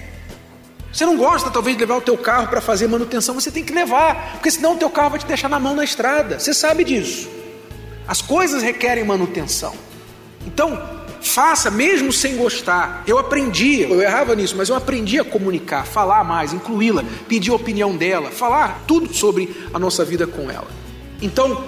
Você 0.92 1.06
não 1.06 1.16
gosta 1.16 1.50
talvez 1.50 1.76
de 1.76 1.80
levar 1.80 1.96
o 1.96 2.00
teu 2.00 2.18
carro 2.18 2.48
para 2.48 2.60
fazer 2.60 2.88
manutenção, 2.88 3.34
você 3.34 3.50
tem 3.50 3.64
que 3.64 3.72
levar, 3.72 4.32
porque 4.32 4.50
senão 4.50 4.74
o 4.74 4.76
teu 4.76 4.90
carro 4.90 5.10
vai 5.10 5.18
te 5.20 5.26
deixar 5.26 5.48
na 5.48 5.60
mão 5.60 5.74
na 5.74 5.84
estrada. 5.84 6.40
Você 6.40 6.52
sabe 6.52 6.82
disso. 6.82 7.28
As 8.08 8.20
coisas 8.20 8.62
requerem 8.62 9.04
manutenção. 9.04 9.72
Então, 10.44 10.82
faça 11.20 11.70
mesmo 11.70 12.12
sem 12.12 12.36
gostar. 12.36 13.04
Eu 13.06 13.18
aprendi, 13.18 13.82
eu 13.82 14.00
errava 14.00 14.34
nisso, 14.34 14.56
mas 14.56 14.68
eu 14.68 14.74
aprendi 14.74 15.20
a 15.20 15.24
comunicar, 15.24 15.86
falar 15.86 16.24
mais, 16.24 16.52
incluí-la, 16.52 17.04
pedir 17.28 17.50
a 17.52 17.54
opinião 17.54 17.94
dela, 17.94 18.30
falar 18.30 18.82
tudo 18.86 19.14
sobre 19.14 19.68
a 19.72 19.78
nossa 19.78 20.04
vida 20.04 20.26
com 20.26 20.50
ela. 20.50 20.66
Então, 21.22 21.62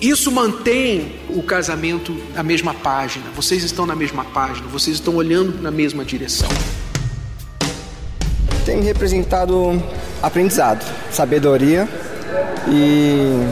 isso 0.00 0.30
mantém 0.30 1.16
o 1.30 1.42
casamento 1.42 2.16
na 2.34 2.42
mesma 2.42 2.74
página. 2.74 3.26
Vocês 3.34 3.62
estão 3.62 3.86
na 3.86 3.96
mesma 3.96 4.24
página, 4.24 4.66
vocês 4.68 4.96
estão 4.96 5.16
olhando 5.16 5.60
na 5.60 5.70
mesma 5.70 6.04
direção 6.04 6.48
tem 8.68 8.82
representado 8.82 9.82
aprendizado, 10.22 10.84
sabedoria 11.10 11.88
e 12.68 13.42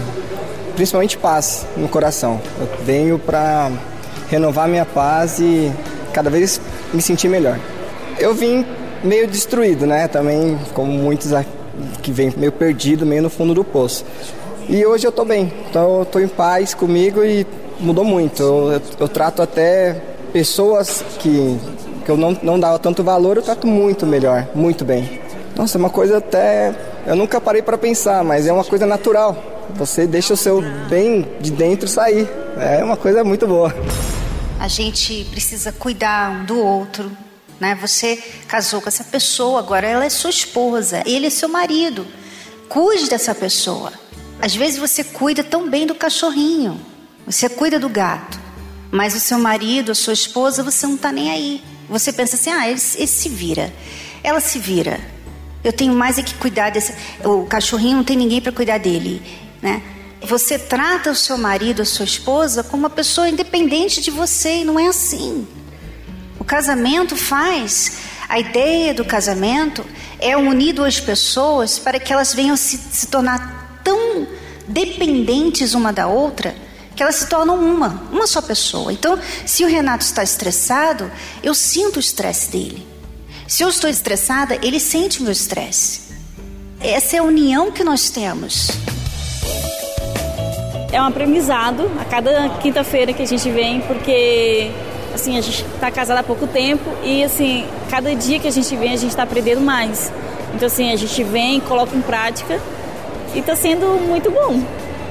principalmente 0.74 1.16
paz 1.16 1.66
no 1.74 1.88
coração. 1.88 2.38
Eu 2.60 2.68
venho 2.84 3.18
para 3.18 3.72
renovar 4.28 4.68
minha 4.68 4.84
paz 4.84 5.38
e 5.38 5.72
cada 6.12 6.28
vez 6.28 6.60
me 6.92 7.00
sentir 7.00 7.30
melhor. 7.30 7.58
Eu 8.18 8.34
vim 8.34 8.66
meio 9.02 9.26
destruído, 9.26 9.86
né? 9.86 10.06
Também 10.06 10.58
como 10.74 10.92
muitos 10.92 11.32
que 12.02 12.12
vêm 12.12 12.30
meio 12.36 12.52
perdido, 12.52 13.06
meio 13.06 13.22
no 13.22 13.30
fundo 13.30 13.54
do 13.54 13.64
poço. 13.64 14.04
E 14.68 14.84
hoje 14.84 15.06
eu 15.06 15.12
tô 15.12 15.24
bem, 15.24 15.52
então 15.68 16.00
eu 16.00 16.04
tô 16.04 16.18
em 16.18 16.28
paz 16.28 16.74
comigo 16.74 17.24
e 17.24 17.46
mudou 17.78 18.04
muito. 18.04 18.42
Eu, 18.42 18.72
eu, 18.72 18.82
eu 19.00 19.08
trato 19.08 19.42
até 19.42 20.00
pessoas 20.32 21.04
que 21.20 21.58
que 22.06 22.10
eu 22.12 22.16
não, 22.16 22.38
não 22.40 22.58
dava 22.58 22.78
tanto 22.78 23.02
valor, 23.02 23.36
eu 23.36 23.42
trato 23.42 23.66
muito 23.66 24.06
melhor, 24.06 24.46
muito 24.54 24.84
bem. 24.84 25.20
Nossa, 25.56 25.76
é 25.76 25.80
uma 25.80 25.90
coisa 25.90 26.18
até. 26.18 26.72
Eu 27.04 27.16
nunca 27.16 27.40
parei 27.40 27.60
para 27.60 27.76
pensar, 27.76 28.22
mas 28.22 28.46
é 28.46 28.52
uma 28.52 28.64
coisa 28.64 28.86
natural. 28.86 29.36
Você 29.74 30.06
deixa 30.06 30.34
o 30.34 30.36
seu 30.36 30.62
bem 30.88 31.26
de 31.40 31.50
dentro 31.50 31.88
sair. 31.88 32.28
É 32.56 32.82
uma 32.84 32.96
coisa 32.96 33.24
muito 33.24 33.46
boa. 33.46 33.74
A 34.60 34.68
gente 34.68 35.24
precisa 35.32 35.72
cuidar 35.72 36.30
um 36.30 36.44
do 36.44 36.60
outro, 36.60 37.10
né? 37.58 37.76
Você 37.80 38.22
casou 38.46 38.80
com 38.80 38.88
essa 38.88 39.02
pessoa, 39.02 39.58
agora 39.58 39.86
ela 39.86 40.04
é 40.04 40.08
sua 40.08 40.30
esposa, 40.30 41.02
ele 41.04 41.26
é 41.26 41.30
seu 41.30 41.48
marido. 41.48 42.06
Cuide 42.68 43.08
dessa 43.08 43.34
pessoa. 43.34 43.92
Às 44.40 44.54
vezes 44.54 44.78
você 44.78 45.02
cuida 45.02 45.42
tão 45.42 45.68
bem 45.68 45.86
do 45.86 45.94
cachorrinho, 45.94 46.80
você 47.26 47.48
cuida 47.48 47.78
do 47.78 47.88
gato, 47.88 48.38
mas 48.90 49.14
o 49.14 49.20
seu 49.20 49.38
marido, 49.38 49.92
a 49.92 49.94
sua 49.94 50.12
esposa, 50.12 50.62
você 50.62 50.86
não 50.86 50.94
está 50.94 51.10
nem 51.10 51.30
aí. 51.30 51.62
Você 51.88 52.12
pensa 52.12 52.36
assim, 52.36 52.50
ah, 52.50 52.68
ele, 52.68 52.78
se 52.78 53.28
vira. 53.28 53.72
Ela 54.22 54.40
se 54.40 54.58
vira. 54.58 55.00
Eu 55.62 55.72
tenho 55.72 55.94
mais 55.94 56.18
é 56.18 56.22
que 56.22 56.34
cuidar 56.34 56.70
desse. 56.70 56.94
O 57.24 57.46
cachorrinho 57.46 57.96
não 57.96 58.04
tem 58.04 58.16
ninguém 58.16 58.40
para 58.40 58.52
cuidar 58.52 58.78
dele, 58.78 59.22
né? 59.60 59.82
Você 60.22 60.58
trata 60.58 61.10
o 61.10 61.14
seu 61.14 61.36
marido, 61.36 61.82
a 61.82 61.84
sua 61.84 62.04
esposa, 62.04 62.62
como 62.62 62.82
uma 62.82 62.90
pessoa 62.90 63.28
independente 63.28 64.00
de 64.00 64.10
você 64.10 64.58
e 64.58 64.64
não 64.64 64.78
é 64.78 64.86
assim. 64.86 65.46
O 66.38 66.44
casamento 66.44 67.16
faz. 67.16 67.98
A 68.28 68.38
ideia 68.38 68.92
do 68.92 69.04
casamento 69.04 69.84
é 70.18 70.36
unir 70.36 70.72
duas 70.72 70.98
pessoas 70.98 71.78
para 71.78 72.00
que 72.00 72.12
elas 72.12 72.34
venham 72.34 72.56
se, 72.56 72.76
se 72.76 73.06
tornar 73.06 73.55
dependentes 74.76 75.72
uma 75.72 75.90
da 75.90 76.06
outra 76.06 76.54
que 76.94 77.02
elas 77.02 77.16
se 77.16 77.28
tornam 77.28 77.58
uma, 77.58 78.02
uma 78.12 78.26
só 78.26 78.42
pessoa. 78.42 78.92
Então, 78.92 79.18
se 79.46 79.64
o 79.64 79.68
Renato 79.68 80.04
está 80.04 80.22
estressado, 80.22 81.10
eu 81.42 81.54
sinto 81.54 81.96
o 81.96 82.00
estresse 82.00 82.50
dele. 82.50 82.86
Se 83.48 83.62
eu 83.62 83.70
estou 83.70 83.88
estressada, 83.88 84.58
ele 84.62 84.78
sente 84.78 85.20
o 85.20 85.22
meu 85.22 85.32
estresse. 85.32 86.00
Essa 86.78 87.16
é 87.16 87.18
a 87.20 87.22
união 87.22 87.70
que 87.70 87.82
nós 87.82 88.10
temos. 88.10 88.70
É 90.92 91.00
um 91.00 91.06
aprendizado 91.06 91.90
a 91.98 92.04
cada 92.04 92.48
quinta-feira 92.60 93.14
que 93.14 93.22
a 93.22 93.26
gente 93.26 93.50
vem, 93.50 93.80
porque 93.80 94.70
assim 95.14 95.38
a 95.38 95.40
gente 95.40 95.64
está 95.74 95.90
casada 95.90 96.20
há 96.20 96.22
pouco 96.22 96.46
tempo 96.46 96.84
e 97.02 97.24
assim 97.24 97.66
cada 97.90 98.14
dia 98.14 98.38
que 98.38 98.46
a 98.46 98.50
gente 98.50 98.76
vem 98.76 98.92
a 98.92 98.96
gente 98.96 99.10
está 99.10 99.22
aprendendo 99.22 99.60
mais. 99.60 100.12
Então 100.54 100.66
assim 100.66 100.92
a 100.92 100.96
gente 100.96 101.22
vem, 101.24 101.60
coloca 101.60 101.96
em 101.96 102.02
prática 102.02 102.60
e 103.36 103.40
está 103.40 103.54
sendo 103.54 103.86
muito 104.08 104.30
bom 104.30 104.60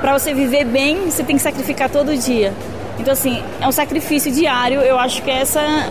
para 0.02 0.18
você 0.18 0.34
viver 0.34 0.66
bem, 0.66 1.10
você 1.10 1.24
tem 1.24 1.36
que 1.36 1.42
sacrificar 1.42 1.90
todo 1.90 2.16
dia. 2.18 2.54
Então, 3.00 3.14
assim, 3.14 3.42
é 3.62 3.68
um 3.68 3.72
sacrifício 3.72 4.32
diário. 4.32 4.82
Eu 4.82 5.00
acho 5.00 5.22
que 5.22 5.30
essa 5.30 5.62
é 5.62 5.90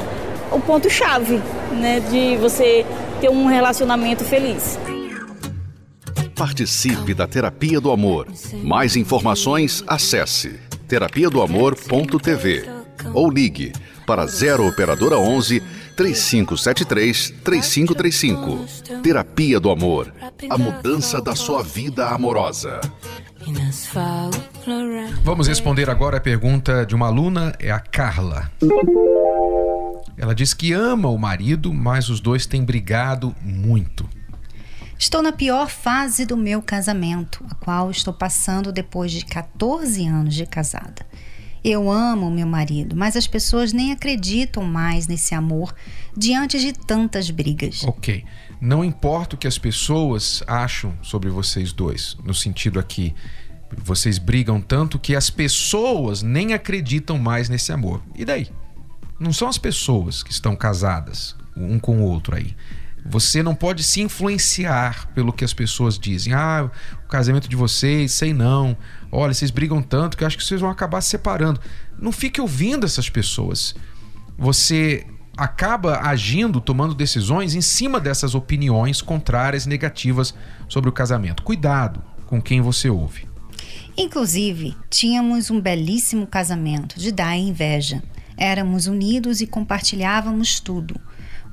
o 0.50 0.61
ponto-chave, 0.61 1.41
né? 1.73 2.00
De 2.00 2.37
você 2.37 2.85
ter 3.21 3.31
um 3.31 3.47
relacionamento 3.47 4.25
feliz. 4.25 4.79
Participe 6.35 7.14
da 7.14 7.26
Terapia 7.26 7.81
do 7.81 7.91
Amor. 7.91 8.26
Mais 8.62 8.97
informações, 8.97 9.83
acesse 9.87 10.61
terapia 10.88 11.31
do 11.31 11.41
amor.tv 11.41 12.69
ou 13.12 13.31
ligue 13.31 13.73
para 14.07 14.26
0 14.26 14.69
operadora 14.69 15.17
11 15.17 15.62
3573 15.96 17.34
3535. 17.42 19.02
Terapia 19.02 19.60
do 19.60 19.70
Amor. 19.70 20.12
A 20.50 20.58
mudança 20.58 21.20
da 21.20 21.34
sua 21.34 21.62
vida 21.62 22.08
amorosa. 22.08 22.80
Vamos 25.22 25.46
responder 25.46 25.90
agora 25.90 26.16
a 26.16 26.20
pergunta 26.20 26.84
de 26.86 26.94
uma 26.94 27.06
aluna, 27.06 27.54
é 27.58 27.70
a 27.70 27.78
Carla. 27.78 28.50
Ela 30.16 30.34
diz 30.34 30.54
que 30.54 30.72
ama 30.72 31.08
o 31.08 31.18
marido, 31.18 31.72
mas 31.72 32.08
os 32.08 32.20
dois 32.20 32.46
têm 32.46 32.64
brigado 32.64 33.34
muito. 33.42 34.08
Estou 34.98 35.20
na 35.22 35.32
pior 35.32 35.68
fase 35.68 36.24
do 36.24 36.36
meu 36.36 36.62
casamento, 36.62 37.44
a 37.50 37.54
qual 37.56 37.90
estou 37.90 38.14
passando 38.14 38.72
depois 38.72 39.12
de 39.12 39.24
14 39.24 40.06
anos 40.06 40.34
de 40.34 40.46
casada. 40.46 41.04
Eu 41.64 41.90
amo 41.90 42.30
meu 42.30 42.47
marido, 42.47 42.94
mas 42.94 43.16
as 43.16 43.26
pessoas 43.26 43.73
nem 43.73 43.90
acreditam 43.90 44.62
mais 44.64 45.06
nesse 45.06 45.35
amor 45.35 45.75
diante 46.14 46.61
de 46.61 46.75
tantas 46.75 47.30
brigas. 47.30 47.83
Ok. 47.85 48.23
Não 48.61 48.85
importa 48.85 49.35
o 49.35 49.38
que 49.38 49.49
as 49.49 49.56
pessoas 49.56 50.42
acham 50.47 50.94
sobre 51.02 51.30
vocês 51.30 51.73
dois, 51.73 52.18
no 52.23 52.35
sentido 52.35 52.78
aqui, 52.78 53.14
vocês 53.78 54.18
brigam 54.18 54.61
tanto 54.61 54.99
que 54.99 55.16
as 55.16 55.30
pessoas 55.30 56.23
nem 56.23 56.52
acreditam 56.52 57.18
mais 57.18 57.49
nesse 57.49 57.73
amor. 57.73 58.02
E 58.14 58.25
daí? 58.25 58.49
Não 59.18 59.33
são 59.33 59.49
as 59.49 59.59
pessoas 59.59 60.23
que 60.23 60.33
estão 60.33 60.54
casadas 60.54 61.35
um 61.56 61.78
com 61.78 61.99
o 61.99 62.02
outro 62.02 62.37
aí. 62.37 62.54
Você 63.06 63.42
não 63.42 63.54
pode 63.54 63.82
se 63.82 64.00
influenciar 64.00 65.08
pelo 65.14 65.32
que 65.32 65.44
as 65.44 65.52
pessoas 65.52 65.99
dizem. 65.99 66.32
Ah, 66.32 66.70
o 67.04 67.08
casamento 67.08 67.49
de 67.49 67.56
vocês, 67.56 68.12
sei 68.12 68.32
não. 68.32 68.76
Olha, 69.12 69.34
vocês 69.34 69.50
brigam 69.50 69.82
tanto 69.82 70.16
que 70.16 70.25
acho 70.25 70.38
que 70.38 70.44
vocês 70.44 70.61
vão 70.61 70.70
acabar 70.70 71.00
se 71.02 71.11
separando. 71.11 71.61
Não 71.99 72.11
fique 72.11 72.40
ouvindo 72.40 72.87
essas 72.87 73.11
pessoas. 73.11 73.75
Você 74.38 75.06
acaba 75.37 76.00
agindo, 76.00 76.61
tomando 76.61 76.94
decisões 76.94 77.54
em 77.54 77.61
cima 77.61 78.00
dessas 78.00 78.34
opiniões 78.34 79.02
contrárias, 79.02 79.66
negativas 79.66 80.34
sobre 80.68 80.88
o 80.88 80.92
casamento. 80.92 81.42
Cuidado 81.42 82.02
com 82.26 82.40
quem 82.40 82.61
você 82.61 82.88
ouve. 82.88 83.28
Inclusive, 83.96 84.76
tínhamos 84.90 85.50
um 85.50 85.61
belíssimo 85.61 86.26
casamento 86.26 86.99
de 86.99 87.12
dar 87.12 87.37
inveja. 87.37 88.02
Éramos 88.37 88.87
unidos 88.87 89.40
e 89.40 89.46
compartilhávamos 89.46 90.58
tudo. 90.58 91.00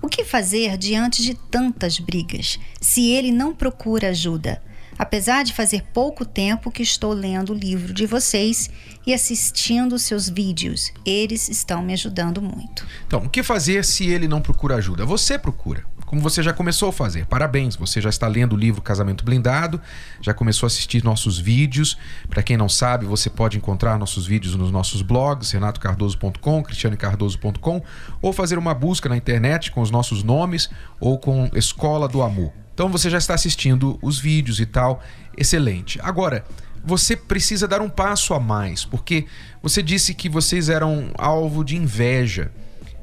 O 0.02 0.08
que 0.08 0.26
fazer 0.26 0.78
diante 0.78 1.22
de 1.22 1.36
tantas 1.36 2.00
brigas, 2.00 2.60
se 2.82 3.12
ele 3.12 3.32
não 3.32 3.54
procura 3.54 4.10
ajuda? 4.10 4.62
Apesar 4.98 5.44
de 5.44 5.54
fazer 5.54 5.84
pouco 5.94 6.26
tempo 6.26 6.72
que 6.72 6.84
estou 6.84 7.14
lendo 7.14 7.54
o 7.54 7.56
livro 7.56 7.94
de 7.94 8.06
vocês 8.06 8.70
e 9.06 9.14
assistindo 9.14 9.98
seus 9.98 10.28
vídeos, 10.28 10.92
eles 11.06 11.50
estão 11.50 11.82
me 11.82 11.94
ajudando 11.94 12.42
muito. 12.42 12.86
Então, 13.08 13.24
o 13.24 13.30
que 13.30 13.42
fazer 13.42 13.86
se 13.86 14.08
ele 14.08 14.28
não 14.28 14.42
procura 14.42 14.76
ajuda? 14.76 15.06
Você 15.06 15.38
procura 15.38 15.86
como 16.12 16.22
você 16.22 16.44
já 16.44 16.52
começou 16.52 16.90
a 16.90 16.92
fazer. 16.92 17.26
Parabéns, 17.26 17.78
você 17.78 18.02
já 18.02 18.10
está 18.10 18.28
lendo 18.28 18.52
o 18.52 18.58
livro 18.58 18.82
Casamento 18.82 19.24
Blindado, 19.24 19.80
já 20.20 20.34
começou 20.34 20.66
a 20.66 20.68
assistir 20.68 21.06
nossos 21.06 21.40
vídeos. 21.40 21.98
Para 22.30 22.44
quem 22.44 22.58
não 22.58 22.68
sabe, 22.68 23.06
você 23.06 23.30
pode 23.30 23.56
encontrar 23.56 23.98
nossos 23.98 24.28
vídeos 24.28 24.54
nos 24.54 24.72
nossos 24.72 25.02
blogs, 25.02 25.50
renatocardoso.com, 25.52 26.64
cristianecardoso.com, 26.64 27.82
ou 28.22 28.34
fazer 28.34 28.58
uma 28.58 28.74
busca 28.74 29.08
na 29.08 29.16
internet 29.16 29.72
com 29.72 29.80
os 29.80 29.90
nossos 29.90 30.22
nomes 30.22 30.70
ou 31.00 31.18
com 31.18 31.50
Escola 31.56 32.10
do 32.10 32.22
Amor. 32.22 32.52
Então 32.74 32.90
você 32.90 33.10
já 33.10 33.18
está 33.18 33.34
assistindo 33.34 33.98
os 34.02 34.20
vídeos 34.20 34.60
e 34.60 34.66
tal, 34.66 35.02
excelente. 35.38 35.98
Agora, 36.04 36.44
você 36.84 37.16
precisa 37.16 37.70
dar 37.70 37.80
um 37.80 37.90
passo 37.90 38.34
a 38.34 38.40
mais, 38.40 38.84
porque 38.84 39.28
você 39.64 39.82
disse 39.82 40.14
que 40.14 40.28
vocês 40.28 40.68
eram 40.68 41.10
alvo 41.18 41.64
de 41.64 41.78
inveja. 41.78 42.52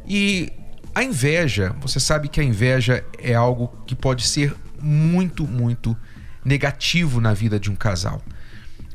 E 0.07 0.53
a 0.95 1.03
inveja, 1.03 1.75
você 1.81 2.01
sabe 2.01 2.29
que 2.29 2.41
a 2.41 2.45
inveja 2.45 3.05
é 3.19 3.35
algo 3.35 3.69
que 3.87 3.95
pode 3.95 4.27
ser 4.27 4.55
muito, 4.81 5.47
muito 5.47 5.97
negativo 6.45 7.21
na 7.21 7.35
vida 7.35 7.59
de 7.59 7.71
um 7.71 7.77
casal. 7.77 8.23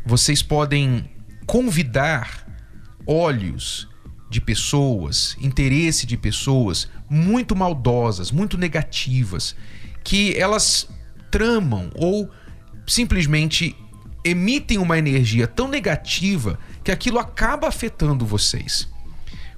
Vocês 0.06 0.42
podem 0.42 1.10
convidar 1.46 2.48
olhos 3.06 3.88
de 4.30 4.42
pessoas, 4.42 5.38
interesse 5.40 6.06
de 6.06 6.18
pessoas 6.18 6.90
muito 7.10 7.56
maldosas, 7.56 8.32
muito 8.32 8.58
negativas, 8.58 9.56
que 10.04 10.36
elas 10.38 10.90
tramam 11.30 11.90
ou 11.96 12.30
simplesmente 12.88 13.76
emitem 14.26 14.78
uma 14.78 14.98
energia 14.98 15.48
tão 15.48 15.68
negativa 15.68 16.58
que 16.84 16.92
aquilo 16.92 17.20
acaba 17.20 17.68
afetando 17.68 18.26
vocês. 18.26 18.90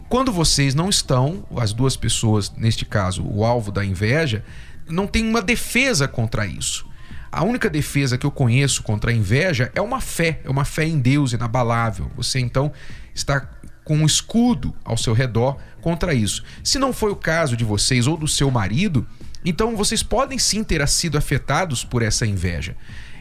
Quando 0.07 0.31
vocês 0.31 0.75
não 0.75 0.89
estão, 0.89 1.45
as 1.57 1.73
duas 1.73 1.97
pessoas, 1.97 2.51
neste 2.55 2.85
caso, 2.85 3.23
o 3.23 3.43
alvo 3.43 3.71
da 3.71 3.83
inveja, 3.83 4.43
não 4.87 5.07
tem 5.07 5.27
uma 5.27 5.41
defesa 5.41 6.07
contra 6.07 6.45
isso. 6.45 6.85
A 7.31 7.43
única 7.43 7.69
defesa 7.69 8.17
que 8.17 8.25
eu 8.25 8.31
conheço 8.31 8.83
contra 8.83 9.11
a 9.11 9.13
inveja 9.13 9.71
é 9.75 9.81
uma 9.81 9.99
fé, 9.99 10.39
é 10.43 10.49
uma 10.49 10.63
fé 10.63 10.85
em 10.85 10.99
Deus 10.99 11.33
inabalável. 11.33 12.09
Você 12.15 12.39
então 12.39 12.71
está 13.13 13.49
com 13.83 13.97
um 13.97 14.05
escudo 14.05 14.73
ao 14.85 14.97
seu 14.97 15.13
redor 15.13 15.57
contra 15.81 16.13
isso. 16.13 16.43
Se 16.63 16.79
não 16.79 16.93
foi 16.93 17.11
o 17.11 17.15
caso 17.15 17.57
de 17.57 17.65
vocês 17.65 18.07
ou 18.07 18.15
do 18.15 18.27
seu 18.27 18.49
marido, 18.49 19.05
então 19.43 19.75
vocês 19.75 20.01
podem 20.01 20.39
sim 20.39 20.63
ter 20.63 20.87
sido 20.87 21.17
afetados 21.17 21.83
por 21.83 22.01
essa 22.01 22.25
inveja. 22.25 22.75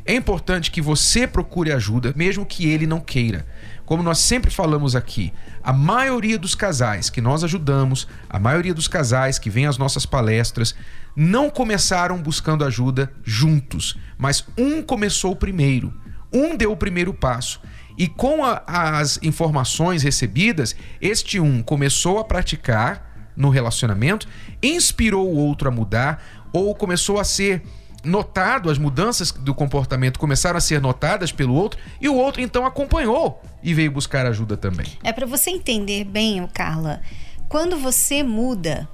É 0.07 0.15
importante 0.15 0.71
que 0.71 0.83
você 0.83 1.27
procure 1.27 1.73
ajuda, 1.73 2.13
mesmo 2.15 2.45
que 2.45 2.69
ele 2.69 2.87
não 2.87 3.01
queira. 3.01 3.47
Como 3.87 4.03
nós 4.03 4.19
sempre 4.19 4.51
falamos 4.51 4.95
aqui, 4.95 5.33
a 5.63 5.73
maioria 5.73 6.39
dos 6.39 6.55
casais 6.55 7.09
que 7.09 7.23
nós 7.23 7.43
ajudamos, 7.43 8.07
a 8.29 8.39
maioria 8.39 8.75
dos 8.75 8.87
casais 8.87 9.39
que 9.39 9.49
vêm 9.49 9.67
às 9.67 9.79
nossas 9.79 10.05
palestras, 10.05 10.75
não 11.17 11.49
começaram 11.49 12.21
buscando 12.21 12.65
ajuda 12.65 13.11
juntos, 13.23 13.97
mas 14.19 14.45
um 14.59 14.83
começou 14.83 15.35
primeiro, 15.35 15.93
um 16.31 16.55
deu 16.55 16.73
o 16.73 16.77
primeiro 16.77 17.15
passo. 17.15 17.61
E 17.97 18.07
com 18.07 18.45
a, 18.45 18.63
as 18.67 19.19
informações 19.23 20.03
recebidas, 20.03 20.77
este 21.01 21.41
um 21.41 21.63
começou 21.63 22.19
a 22.19 22.25
praticar 22.25 23.33
no 23.37 23.49
relacionamento, 23.49 24.29
inspirou 24.63 25.33
o 25.33 25.37
outro 25.37 25.69
a 25.69 25.71
mudar 25.71 26.23
ou 26.53 26.75
começou 26.75 27.19
a 27.19 27.25
ser 27.25 27.63
notado, 28.05 28.71
as 28.71 28.79
mudanças 28.79 29.31
do 29.31 29.55
comportamento 29.55 30.19
começaram 30.19 30.57
a 30.57 30.61
ser 30.61 30.81
notadas 30.81 31.33
pelo 31.33 31.55
outro 31.55 31.81
e 32.01 32.09
o 32.09 32.15
outro 32.15 32.41
então 32.43 32.67
acompanhou 32.67 33.43
e 33.63 33.73
veio 33.73 33.91
buscar 33.91 34.27
ajuda 34.27 34.57
também. 34.57 34.87
É 35.03 35.13
para 35.13 35.27
você 35.27 35.51
entender 35.51 36.05
bem, 36.05 36.47
Carla, 36.53 37.01
quando 37.49 37.77
você 37.77 38.23
muda, 38.23 38.89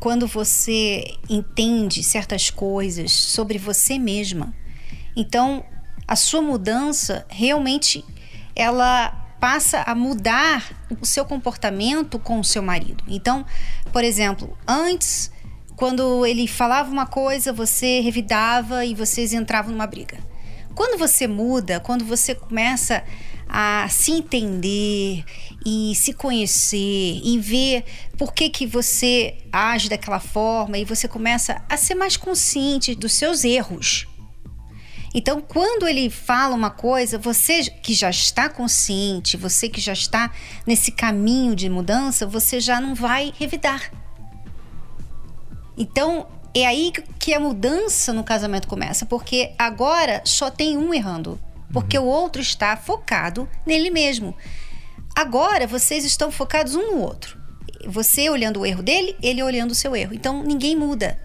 quando 0.00 0.26
você 0.26 1.04
entende 1.28 2.02
certas 2.02 2.50
coisas 2.50 3.12
sobre 3.12 3.58
você 3.58 3.98
mesma, 3.98 4.54
então 5.16 5.64
a 6.06 6.16
sua 6.16 6.40
mudança 6.40 7.26
realmente 7.28 8.04
ela 8.56 9.26
passa 9.38 9.82
a 9.82 9.94
mudar 9.94 10.72
o 11.00 11.06
seu 11.06 11.24
comportamento 11.24 12.18
com 12.18 12.40
o 12.40 12.44
seu 12.44 12.62
marido. 12.62 13.04
Então, 13.06 13.44
por 13.92 14.02
exemplo, 14.02 14.56
antes 14.66 15.30
quando 15.78 16.26
ele 16.26 16.48
falava 16.48 16.90
uma 16.90 17.06
coisa, 17.06 17.52
você 17.52 18.00
revidava 18.00 18.84
e 18.84 18.96
vocês 18.96 19.32
entravam 19.32 19.70
numa 19.70 19.86
briga. 19.86 20.18
Quando 20.74 20.98
você 20.98 21.28
muda, 21.28 21.78
quando 21.78 22.04
você 22.04 22.34
começa 22.34 23.04
a 23.48 23.88
se 23.88 24.10
entender 24.10 25.24
e 25.64 25.94
se 25.94 26.12
conhecer 26.12 27.20
e 27.22 27.38
ver 27.38 27.84
por 28.18 28.34
que, 28.34 28.50
que 28.50 28.66
você 28.66 29.38
age 29.52 29.88
daquela 29.88 30.18
forma 30.18 30.76
e 30.76 30.84
você 30.84 31.06
começa 31.06 31.62
a 31.68 31.76
ser 31.76 31.94
mais 31.94 32.16
consciente 32.16 32.96
dos 32.96 33.12
seus 33.12 33.44
erros. 33.44 34.08
Então, 35.14 35.40
quando 35.40 35.86
ele 35.86 36.10
fala 36.10 36.56
uma 36.56 36.70
coisa, 36.70 37.18
você 37.18 37.62
que 37.62 37.94
já 37.94 38.10
está 38.10 38.48
consciente, 38.48 39.36
você 39.36 39.68
que 39.68 39.80
já 39.80 39.92
está 39.92 40.32
nesse 40.66 40.90
caminho 40.90 41.54
de 41.54 41.68
mudança, 41.68 42.26
você 42.26 42.58
já 42.58 42.80
não 42.80 42.96
vai 42.96 43.32
revidar. 43.38 44.07
Então, 45.78 46.26
é 46.52 46.66
aí 46.66 46.92
que 47.18 47.32
a 47.32 47.38
mudança 47.38 48.12
no 48.12 48.24
casamento 48.24 48.66
começa, 48.66 49.06
porque 49.06 49.54
agora 49.56 50.20
só 50.24 50.50
tem 50.50 50.76
um 50.76 50.92
errando, 50.92 51.40
porque 51.72 51.96
uhum. 51.96 52.04
o 52.04 52.08
outro 52.08 52.42
está 52.42 52.76
focado 52.76 53.48
nele 53.64 53.88
mesmo. 53.88 54.34
Agora 55.14 55.66
vocês 55.66 56.04
estão 56.04 56.30
focados 56.30 56.74
um 56.74 56.94
no 56.94 57.00
outro. 57.00 57.38
Você 57.86 58.28
olhando 58.28 58.60
o 58.60 58.66
erro 58.66 58.82
dele, 58.82 59.16
ele 59.22 59.42
olhando 59.42 59.70
o 59.70 59.74
seu 59.74 59.94
erro. 59.94 60.14
Então 60.14 60.42
ninguém 60.42 60.74
muda. 60.74 61.18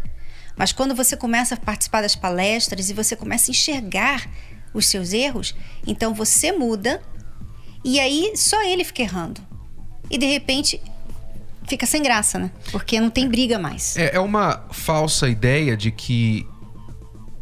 Mas 0.55 0.71
quando 0.71 0.93
você 0.93 1.17
começa 1.17 1.55
a 1.55 1.57
participar 1.57 2.01
das 2.01 2.15
palestras 2.15 2.89
e 2.89 2.93
você 2.93 3.15
começa 3.15 3.49
a 3.49 3.53
enxergar 3.53 4.29
os 4.73 4.85
seus 4.85 5.13
erros, 5.13 5.55
então 5.85 6.13
você 6.13 6.51
muda 6.51 7.01
e 7.83 7.99
aí 7.99 8.33
só 8.35 8.61
ele 8.63 8.83
fica 8.83 9.01
errando. 9.01 9.41
E 10.09 10.17
de 10.17 10.25
repente 10.25 10.79
fica 11.67 11.85
sem 11.85 12.01
graça, 12.03 12.39
né? 12.39 12.51
Porque 12.71 12.99
não 12.99 13.09
tem 13.09 13.27
briga 13.27 13.57
mais. 13.57 13.97
É, 13.97 14.15
é 14.15 14.19
uma 14.19 14.63
falsa 14.71 15.29
ideia 15.29 15.75
de 15.75 15.91
que 15.91 16.47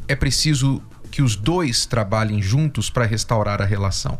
é 0.07 0.15
preciso 0.15 0.81
que 1.11 1.21
os 1.21 1.35
dois 1.35 1.85
trabalhem 1.85 2.41
juntos 2.41 2.89
para 2.89 3.05
restaurar 3.05 3.61
a 3.61 3.65
relação. 3.65 4.19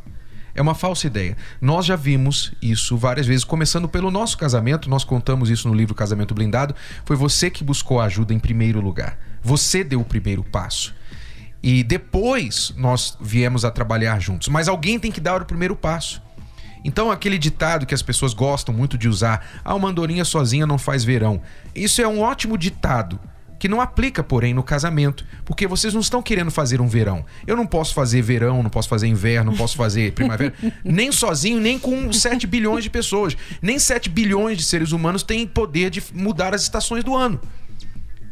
É 0.54 0.62
uma 0.62 0.76
falsa 0.76 1.08
ideia. 1.08 1.38
Nós 1.62 1.86
já 1.86 1.96
vimos 1.96 2.52
isso 2.62 2.98
várias 2.98 3.26
vezes, 3.26 3.44
começando 3.44 3.88
pelo 3.88 4.12
nosso 4.12 4.38
casamento. 4.38 4.90
Nós 4.90 5.04
contamos 5.04 5.50
isso 5.50 5.68
no 5.68 5.74
livro 5.74 5.96
Casamento 5.96 6.34
Blindado. 6.34 6.76
Foi 7.06 7.16
você 7.16 7.50
que 7.50 7.64
buscou 7.64 8.02
ajuda 8.02 8.34
em 8.34 8.40
primeiro 8.40 8.82
lugar. 8.82 9.18
Você 9.42 9.84
deu 9.84 10.02
o 10.02 10.06
primeiro 10.06 10.44
passo. 10.44 10.94
E 11.64 11.84
depois 11.84 12.74
nós 12.76 13.18
viemos 13.22 13.64
a 13.64 13.72
trabalhar 13.72 14.20
juntos. 14.20 14.50
Mas 14.50 14.68
alguém 14.68 15.00
tem 15.00 15.12
que 15.12 15.22
dar 15.22 15.42
o 15.42 15.46
primeiro 15.46 15.76
passo. 15.76 16.22
Então, 16.84 17.12
aquele 17.12 17.38
ditado 17.38 17.86
que 17.86 17.94
as 17.94 18.02
pessoas 18.02 18.34
gostam 18.34 18.74
muito 18.74 18.98
de 18.98 19.08
usar, 19.08 19.46
ah, 19.64 19.76
uma 19.76 19.90
andorinha 19.90 20.26
sozinha 20.26 20.66
não 20.66 20.78
faz 20.78 21.04
verão. 21.04 21.42
Isso 21.76 22.02
é 22.02 22.08
um 22.08 22.22
ótimo 22.22 22.58
ditado, 22.58 23.20
que 23.60 23.68
não 23.68 23.80
aplica, 23.80 24.24
porém, 24.24 24.56
no 24.56 24.64
casamento, 24.64 25.24
porque 25.46 25.68
vocês 25.68 25.94
não 25.94 26.02
estão 26.02 26.20
querendo 26.20 26.50
fazer 26.50 26.82
um 26.82 26.88
verão. 26.88 27.24
Eu 27.46 27.56
não 27.56 27.68
posso 27.68 27.94
fazer 27.94 28.22
verão, 28.24 28.64
não 28.64 28.72
posso 28.72 28.90
fazer 28.90 29.06
inverno, 29.06 29.52
não 29.52 29.58
posso 29.58 29.78
fazer 29.78 30.14
primavera, 30.16 30.52
nem 30.84 31.12
sozinho, 31.12 31.60
nem 31.60 31.78
com 31.78 32.12
7 32.12 32.48
bilhões 32.48 32.84
de 32.84 32.90
pessoas. 32.90 33.38
Nem 33.62 33.78
7 33.78 34.10
bilhões 34.10 34.58
de 34.58 34.64
seres 34.64 34.92
humanos 34.92 35.22
têm 35.22 35.46
poder 35.46 35.92
de 35.92 36.04
mudar 36.12 36.56
as 36.56 36.64
estações 36.64 37.04
do 37.04 37.16
ano. 37.16 37.40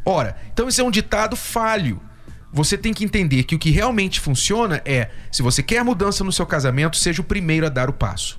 Ora, 0.04 0.36
então 0.52 0.68
isso 0.68 0.80
é 0.80 0.84
um 0.84 0.90
ditado 0.90 1.36
falho 1.36 2.00
você 2.52 2.76
tem 2.76 2.92
que 2.92 3.04
entender 3.04 3.44
que 3.44 3.54
o 3.54 3.58
que 3.58 3.70
realmente 3.70 4.18
funciona 4.18 4.82
é, 4.84 5.08
se 5.30 5.42
você 5.42 5.62
quer 5.62 5.84
mudança 5.84 6.24
no 6.24 6.32
seu 6.32 6.44
casamento, 6.44 6.96
seja 6.96 7.22
o 7.22 7.24
primeiro 7.24 7.66
a 7.66 7.68
dar 7.68 7.88
o 7.88 7.92
passo. 7.92 8.36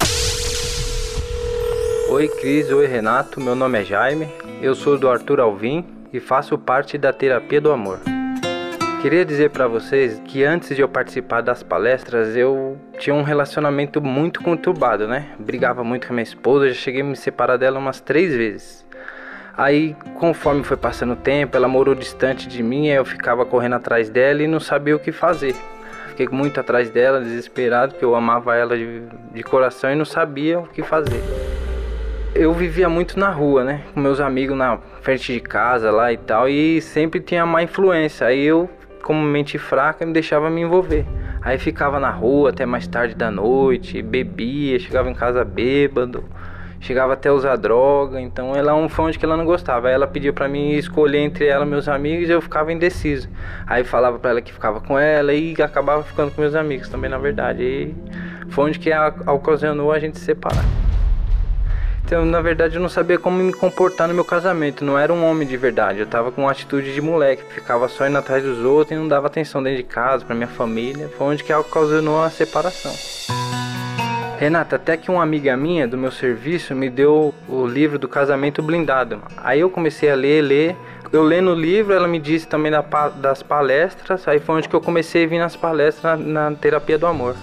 Oi 2.09 2.27
Cris, 2.27 2.69
oi 2.69 2.87
Renato, 2.87 3.39
meu 3.39 3.55
nome 3.55 3.79
é 3.79 3.85
Jaime, 3.85 4.27
eu 4.61 4.75
sou 4.75 4.97
do 4.97 5.09
Arthur 5.09 5.39
Alvim 5.39 5.85
e 6.11 6.19
faço 6.19 6.57
parte 6.57 6.97
da 6.97 7.13
Terapia 7.13 7.61
do 7.61 7.71
Amor. 7.71 8.01
Queria 9.01 9.25
dizer 9.25 9.49
para 9.49 9.67
vocês 9.67 10.21
que 10.25 10.43
antes 10.43 10.75
de 10.75 10.81
eu 10.81 10.89
participar 10.89 11.41
das 11.41 11.63
palestras, 11.63 12.35
eu 12.35 12.77
tinha 12.99 13.15
um 13.15 13.23
relacionamento 13.23 13.99
muito 13.99 14.43
conturbado, 14.43 15.07
né? 15.07 15.29
Brigava 15.39 15.83
muito 15.83 16.05
com 16.05 16.13
a 16.13 16.15
minha 16.17 16.23
esposa, 16.23 16.67
já 16.67 16.75
cheguei 16.75 17.01
a 17.01 17.03
me 17.03 17.15
separar 17.15 17.57
dela 17.57 17.79
umas 17.79 17.99
três 17.99 18.35
vezes. 18.35 18.85
Aí, 19.57 19.95
conforme 20.15 20.63
foi 20.63 20.77
passando 20.77 21.13
o 21.13 21.15
tempo, 21.15 21.57
ela 21.57 21.67
morou 21.67 21.93
distante 21.93 22.47
de 22.47 22.63
mim, 22.63 22.87
eu 22.87 23.03
ficava 23.03 23.45
correndo 23.45 23.75
atrás 23.75 24.09
dela 24.09 24.41
e 24.41 24.47
não 24.47 24.59
sabia 24.59 24.95
o 24.95 24.99
que 24.99 25.11
fazer. 25.11 25.55
Fiquei 26.07 26.27
muito 26.29 26.59
atrás 26.59 26.89
dela, 26.89 27.19
desesperado, 27.19 27.93
porque 27.93 28.05
eu 28.05 28.15
amava 28.15 28.55
ela 28.55 28.77
de, 28.77 29.03
de 29.33 29.43
coração 29.43 29.91
e 29.91 29.95
não 29.95 30.05
sabia 30.05 30.59
o 30.59 30.67
que 30.67 30.81
fazer. 30.81 31.21
Eu 32.33 32.53
vivia 32.53 32.87
muito 32.87 33.19
na 33.19 33.29
rua, 33.29 33.63
né? 33.63 33.81
Com 33.93 33.99
meus 33.99 34.21
amigos 34.21 34.57
na 34.57 34.77
frente 35.01 35.33
de 35.33 35.39
casa 35.41 35.91
lá 35.91 36.13
e 36.13 36.17
tal, 36.17 36.47
e 36.47 36.81
sempre 36.81 37.19
tinha 37.19 37.45
má 37.45 37.61
influência. 37.61 38.27
Aí 38.27 38.41
eu, 38.41 38.69
como 39.03 39.21
mente 39.21 39.57
fraca, 39.57 40.05
me 40.05 40.13
deixava 40.13 40.49
me 40.49 40.61
envolver. 40.61 41.05
Aí 41.41 41.57
ficava 41.57 41.99
na 41.99 42.09
rua 42.09 42.51
até 42.51 42.65
mais 42.65 42.87
tarde 42.87 43.15
da 43.15 43.29
noite, 43.29 44.01
bebia, 44.01 44.79
chegava 44.79 45.09
em 45.09 45.13
casa 45.13 45.43
bêbado 45.43 46.23
chegava 46.81 47.13
até 47.13 47.29
a 47.29 47.33
usar 47.33 47.55
droga, 47.55 48.19
então 48.19 48.55
ela 48.55 48.71
é 48.71 48.73
um 48.73 48.89
fã 48.89 49.09
de 49.09 49.17
que 49.17 49.23
ela 49.23 49.37
não 49.37 49.45
gostava. 49.45 49.87
Aí 49.87 49.93
ela 49.93 50.07
pediu 50.07 50.33
para 50.33 50.47
mim 50.47 50.71
escolher 50.71 51.19
entre 51.19 51.45
ela 51.45 51.63
e 51.63 51.69
meus 51.69 51.87
amigos 51.87 52.27
e 52.27 52.31
eu 52.31 52.41
ficava 52.41 52.73
indeciso. 52.73 53.29
Aí 53.65 53.83
falava 53.83 54.19
para 54.19 54.31
ela 54.31 54.41
que 54.41 54.51
ficava 54.51 54.81
com 54.81 54.97
ela 54.99 55.33
e 55.33 55.55
acabava 55.61 56.03
ficando 56.03 56.31
com 56.31 56.41
meus 56.41 56.55
amigos 56.55 56.89
também, 56.89 57.09
na 57.09 57.19
verdade. 57.19 57.63
E 57.63 57.95
foi 58.49 58.65
onde 58.65 58.79
que 58.79 58.91
a, 58.91 59.13
a 59.25 59.31
ocasionou 59.31 59.91
a 59.91 59.99
gente 59.99 60.17
se 60.17 60.25
separar. 60.25 60.65
Então, 62.03 62.25
na 62.25 62.41
verdade, 62.41 62.75
eu 62.75 62.81
não 62.81 62.89
sabia 62.89 63.17
como 63.17 63.37
me 63.37 63.53
comportar 63.53 64.05
no 64.05 64.13
meu 64.13 64.25
casamento. 64.25 64.83
Não 64.83 64.99
era 64.99 65.13
um 65.13 65.23
homem 65.23 65.47
de 65.47 65.55
verdade. 65.55 65.99
Eu 65.99 66.05
tava 66.05 66.29
com 66.29 66.41
uma 66.41 66.51
atitude 66.51 66.93
de 66.93 66.99
moleque. 66.99 67.41
Ficava 67.53 67.87
só 67.87 68.05
indo 68.05 68.17
atrás 68.17 68.43
dos 68.43 68.59
outros 68.59 68.91
e 68.91 68.99
não 68.99 69.07
dava 69.07 69.27
atenção 69.27 69.63
dentro 69.63 69.77
de 69.77 69.83
casa, 69.83 70.25
pra 70.25 70.35
minha 70.35 70.47
família. 70.47 71.09
Foi 71.17 71.27
onde 71.27 71.41
que 71.41 71.53
ocasionou 71.53 72.21
a 72.21 72.29
separação. 72.29 72.91
Renata, 74.41 74.75
até 74.75 74.97
que 74.97 75.11
uma 75.11 75.21
amiga 75.21 75.55
minha 75.55 75.87
do 75.87 75.95
meu 75.95 76.09
serviço 76.09 76.73
me 76.73 76.89
deu 76.89 77.31
o 77.47 77.63
livro 77.63 77.99
do 77.99 78.07
casamento 78.07 78.59
blindado. 78.63 79.21
Aí 79.37 79.59
eu 79.59 79.69
comecei 79.69 80.09
a 80.09 80.15
ler, 80.15 80.41
ler. 80.41 80.75
Eu 81.13 81.21
lendo 81.21 81.51
o 81.51 81.53
livro, 81.53 81.93
ela 81.93 82.07
me 82.07 82.17
disse 82.17 82.47
também 82.47 82.71
das 83.17 83.43
palestras. 83.43 84.27
Aí 84.27 84.39
foi 84.39 84.55
onde 84.55 84.67
que 84.67 84.75
eu 84.75 84.81
comecei 84.81 85.25
a 85.25 85.27
vir 85.27 85.37
nas 85.37 85.55
palestras 85.55 86.17
na, 86.19 86.49
na 86.49 86.57
terapia 86.57 86.97
do 86.97 87.05
amor. 87.05 87.35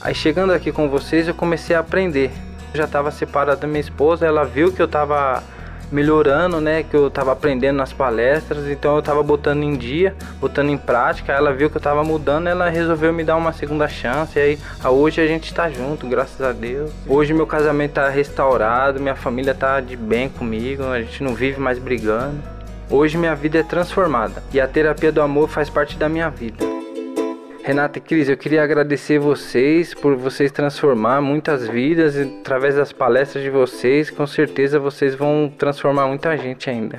Aí 0.00 0.14
chegando 0.14 0.54
aqui 0.54 0.72
com 0.72 0.88
vocês, 0.88 1.28
eu 1.28 1.34
comecei 1.34 1.76
a 1.76 1.80
aprender. 1.80 2.30
Eu 2.72 2.78
já 2.78 2.84
estava 2.84 3.10
separado 3.10 3.60
da 3.60 3.66
minha 3.66 3.80
esposa, 3.80 4.24
ela 4.24 4.42
viu 4.42 4.72
que 4.72 4.80
eu 4.80 4.86
estava 4.86 5.42
melhorando, 5.90 6.60
né? 6.60 6.82
Que 6.82 6.94
eu 6.94 7.10
tava 7.10 7.32
aprendendo 7.32 7.76
nas 7.76 7.92
palestras, 7.92 8.68
então 8.68 8.96
eu 8.96 9.02
tava 9.02 9.22
botando 9.22 9.62
em 9.62 9.76
dia, 9.76 10.14
botando 10.40 10.70
em 10.70 10.78
prática. 10.78 11.32
Ela 11.32 11.52
viu 11.52 11.70
que 11.70 11.76
eu 11.76 11.80
tava 11.80 12.04
mudando, 12.04 12.46
ela 12.46 12.68
resolveu 12.68 13.12
me 13.12 13.24
dar 13.24 13.36
uma 13.36 13.52
segunda 13.52 13.88
chance. 13.88 14.38
E 14.38 14.42
aí, 14.42 14.58
hoje 14.84 15.20
a 15.20 15.26
gente 15.26 15.52
tá 15.52 15.68
junto, 15.70 16.06
graças 16.06 16.40
a 16.40 16.52
Deus. 16.52 16.90
Hoje 17.06 17.32
meu 17.32 17.46
casamento 17.46 17.92
tá 17.92 18.08
restaurado, 18.08 19.00
minha 19.00 19.16
família 19.16 19.54
tá 19.54 19.80
de 19.80 19.96
bem 19.96 20.28
comigo, 20.28 20.84
a 20.84 21.00
gente 21.00 21.22
não 21.22 21.34
vive 21.34 21.60
mais 21.60 21.78
brigando. 21.78 22.38
Hoje 22.88 23.16
minha 23.16 23.34
vida 23.36 23.58
é 23.58 23.62
transformada 23.62 24.42
e 24.52 24.60
a 24.60 24.66
terapia 24.66 25.12
do 25.12 25.22
amor 25.22 25.48
faz 25.48 25.70
parte 25.70 25.96
da 25.96 26.08
minha 26.08 26.28
vida. 26.28 26.69
Renata 27.62 27.98
e 27.98 28.00
Cris, 28.00 28.28
eu 28.28 28.36
queria 28.36 28.62
agradecer 28.62 29.18
vocês 29.18 29.92
por 29.92 30.16
vocês 30.16 30.50
transformar 30.50 31.20
muitas 31.20 31.68
vidas 31.68 32.16
através 32.16 32.74
das 32.74 32.92
palestras 32.92 33.44
de 33.44 33.50
vocês. 33.50 34.10
Com 34.10 34.26
certeza 34.26 34.78
vocês 34.78 35.14
vão 35.14 35.52
transformar 35.56 36.06
muita 36.06 36.36
gente 36.36 36.70
ainda. 36.70 36.98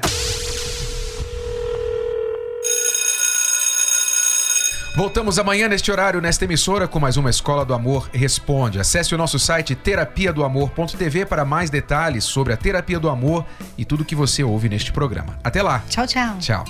Voltamos 4.96 5.40
amanhã 5.40 5.70
neste 5.70 5.90
horário, 5.90 6.20
nesta 6.20 6.44
emissora, 6.44 6.88
com 6.88 7.00
mais 7.00 7.16
uma 7.16 7.30
Escola 7.30 7.64
do 7.64 7.74
Amor 7.74 8.10
Responde. 8.14 8.80
Acesse 8.80 9.16
o 9.16 9.18
nosso 9.18 9.40
site 9.40 9.74
terapia 9.74 10.34
do 10.34 10.44
amor.tv 10.44 11.26
para 11.26 11.46
mais 11.46 11.70
detalhes 11.70 12.26
sobre 12.26 12.52
a 12.54 12.58
terapia 12.58 13.00
do 13.00 13.10
amor 13.10 13.46
e 13.78 13.86
tudo 13.86 14.06
que 14.06 14.16
você 14.16 14.44
ouve 14.44 14.68
neste 14.68 14.92
programa. 14.92 15.40
Até 15.44 15.64
lá. 15.64 15.82
Tchau, 15.90 16.06
tchau. 16.06 16.38
Tchau. 16.40 16.66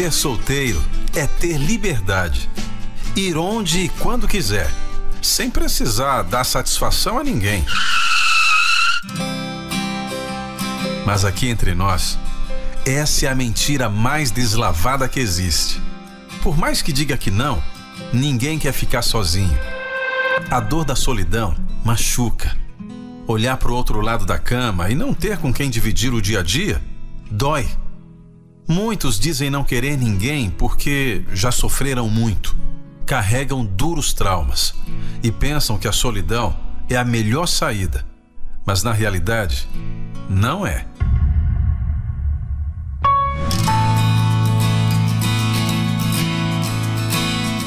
Ser 0.00 0.12
solteiro 0.12 0.82
é 1.14 1.26
ter 1.26 1.58
liberdade. 1.58 2.48
Ir 3.14 3.36
onde 3.36 3.80
e 3.80 3.88
quando 3.90 4.26
quiser, 4.26 4.72
sem 5.20 5.50
precisar 5.50 6.22
dar 6.22 6.42
satisfação 6.44 7.18
a 7.18 7.22
ninguém. 7.22 7.66
Mas 11.04 11.22
aqui 11.22 11.48
entre 11.48 11.74
nós, 11.74 12.18
essa 12.86 13.26
é 13.26 13.28
a 13.28 13.34
mentira 13.34 13.90
mais 13.90 14.30
deslavada 14.30 15.06
que 15.06 15.20
existe. 15.20 15.78
Por 16.42 16.56
mais 16.56 16.80
que 16.80 16.94
diga 16.94 17.14
que 17.18 17.30
não, 17.30 17.62
ninguém 18.10 18.58
quer 18.58 18.72
ficar 18.72 19.02
sozinho. 19.02 19.58
A 20.50 20.60
dor 20.60 20.86
da 20.86 20.96
solidão 20.96 21.54
machuca. 21.84 22.56
Olhar 23.26 23.58
para 23.58 23.70
o 23.70 23.74
outro 23.74 24.00
lado 24.00 24.24
da 24.24 24.38
cama 24.38 24.88
e 24.88 24.94
não 24.94 25.12
ter 25.12 25.36
com 25.36 25.52
quem 25.52 25.68
dividir 25.68 26.14
o 26.14 26.22
dia 26.22 26.40
a 26.40 26.42
dia 26.42 26.80
dói. 27.30 27.68
Muitos 28.70 29.18
dizem 29.18 29.50
não 29.50 29.64
querer 29.64 29.98
ninguém 29.98 30.48
porque 30.48 31.24
já 31.32 31.50
sofreram 31.50 32.08
muito, 32.08 32.56
carregam 33.04 33.66
duros 33.66 34.12
traumas 34.12 34.72
e 35.24 35.32
pensam 35.32 35.76
que 35.76 35.88
a 35.88 35.92
solidão 35.92 36.56
é 36.88 36.96
a 36.96 37.04
melhor 37.04 37.46
saída. 37.46 38.06
Mas 38.64 38.84
na 38.84 38.92
realidade, 38.92 39.66
não 40.28 40.64
é. 40.64 40.86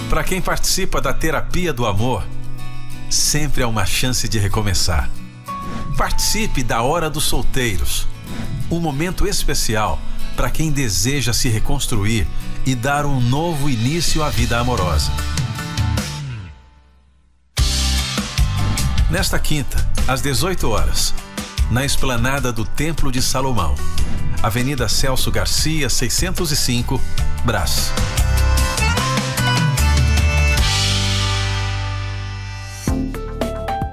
Para 0.10 0.24
quem 0.24 0.42
participa 0.42 1.02
da 1.02 1.12
terapia 1.14 1.74
do 1.74 1.86
amor, 1.86 2.26
sempre 3.10 3.62
há 3.62 3.68
uma 3.68 3.86
chance 3.86 4.30
de 4.30 4.40
recomeçar. 4.40 5.10
Participe 5.98 6.64
da 6.64 6.82
Hora 6.82 7.10
dos 7.10 7.26
Solteiros 7.26 8.08
um 8.72 8.80
momento 8.80 9.28
especial 9.28 10.00
para 10.36 10.50
quem 10.50 10.72
deseja 10.72 11.34
se 11.34 11.50
reconstruir 11.50 12.28
e 12.66 12.76
dar 12.76 13.06
um 13.06 13.20
novo 13.20 13.70
início 13.70 14.24
à 14.24 14.30
vida 14.30 14.58
amorosa. 14.58 15.12
Nesta 19.10 19.38
quinta, 19.38 19.78
às 20.08 20.22
18 20.22 20.70
horas, 20.70 21.14
na 21.70 21.86
esplanada 21.86 22.52
do 22.52 22.66
Templo 22.66 23.12
de 23.12 23.22
Salomão, 23.22 23.76
Avenida 24.42 24.90
Celso 24.90 25.32
Garcia, 25.32 25.90
605, 25.90 27.00
Brás. 27.46 27.92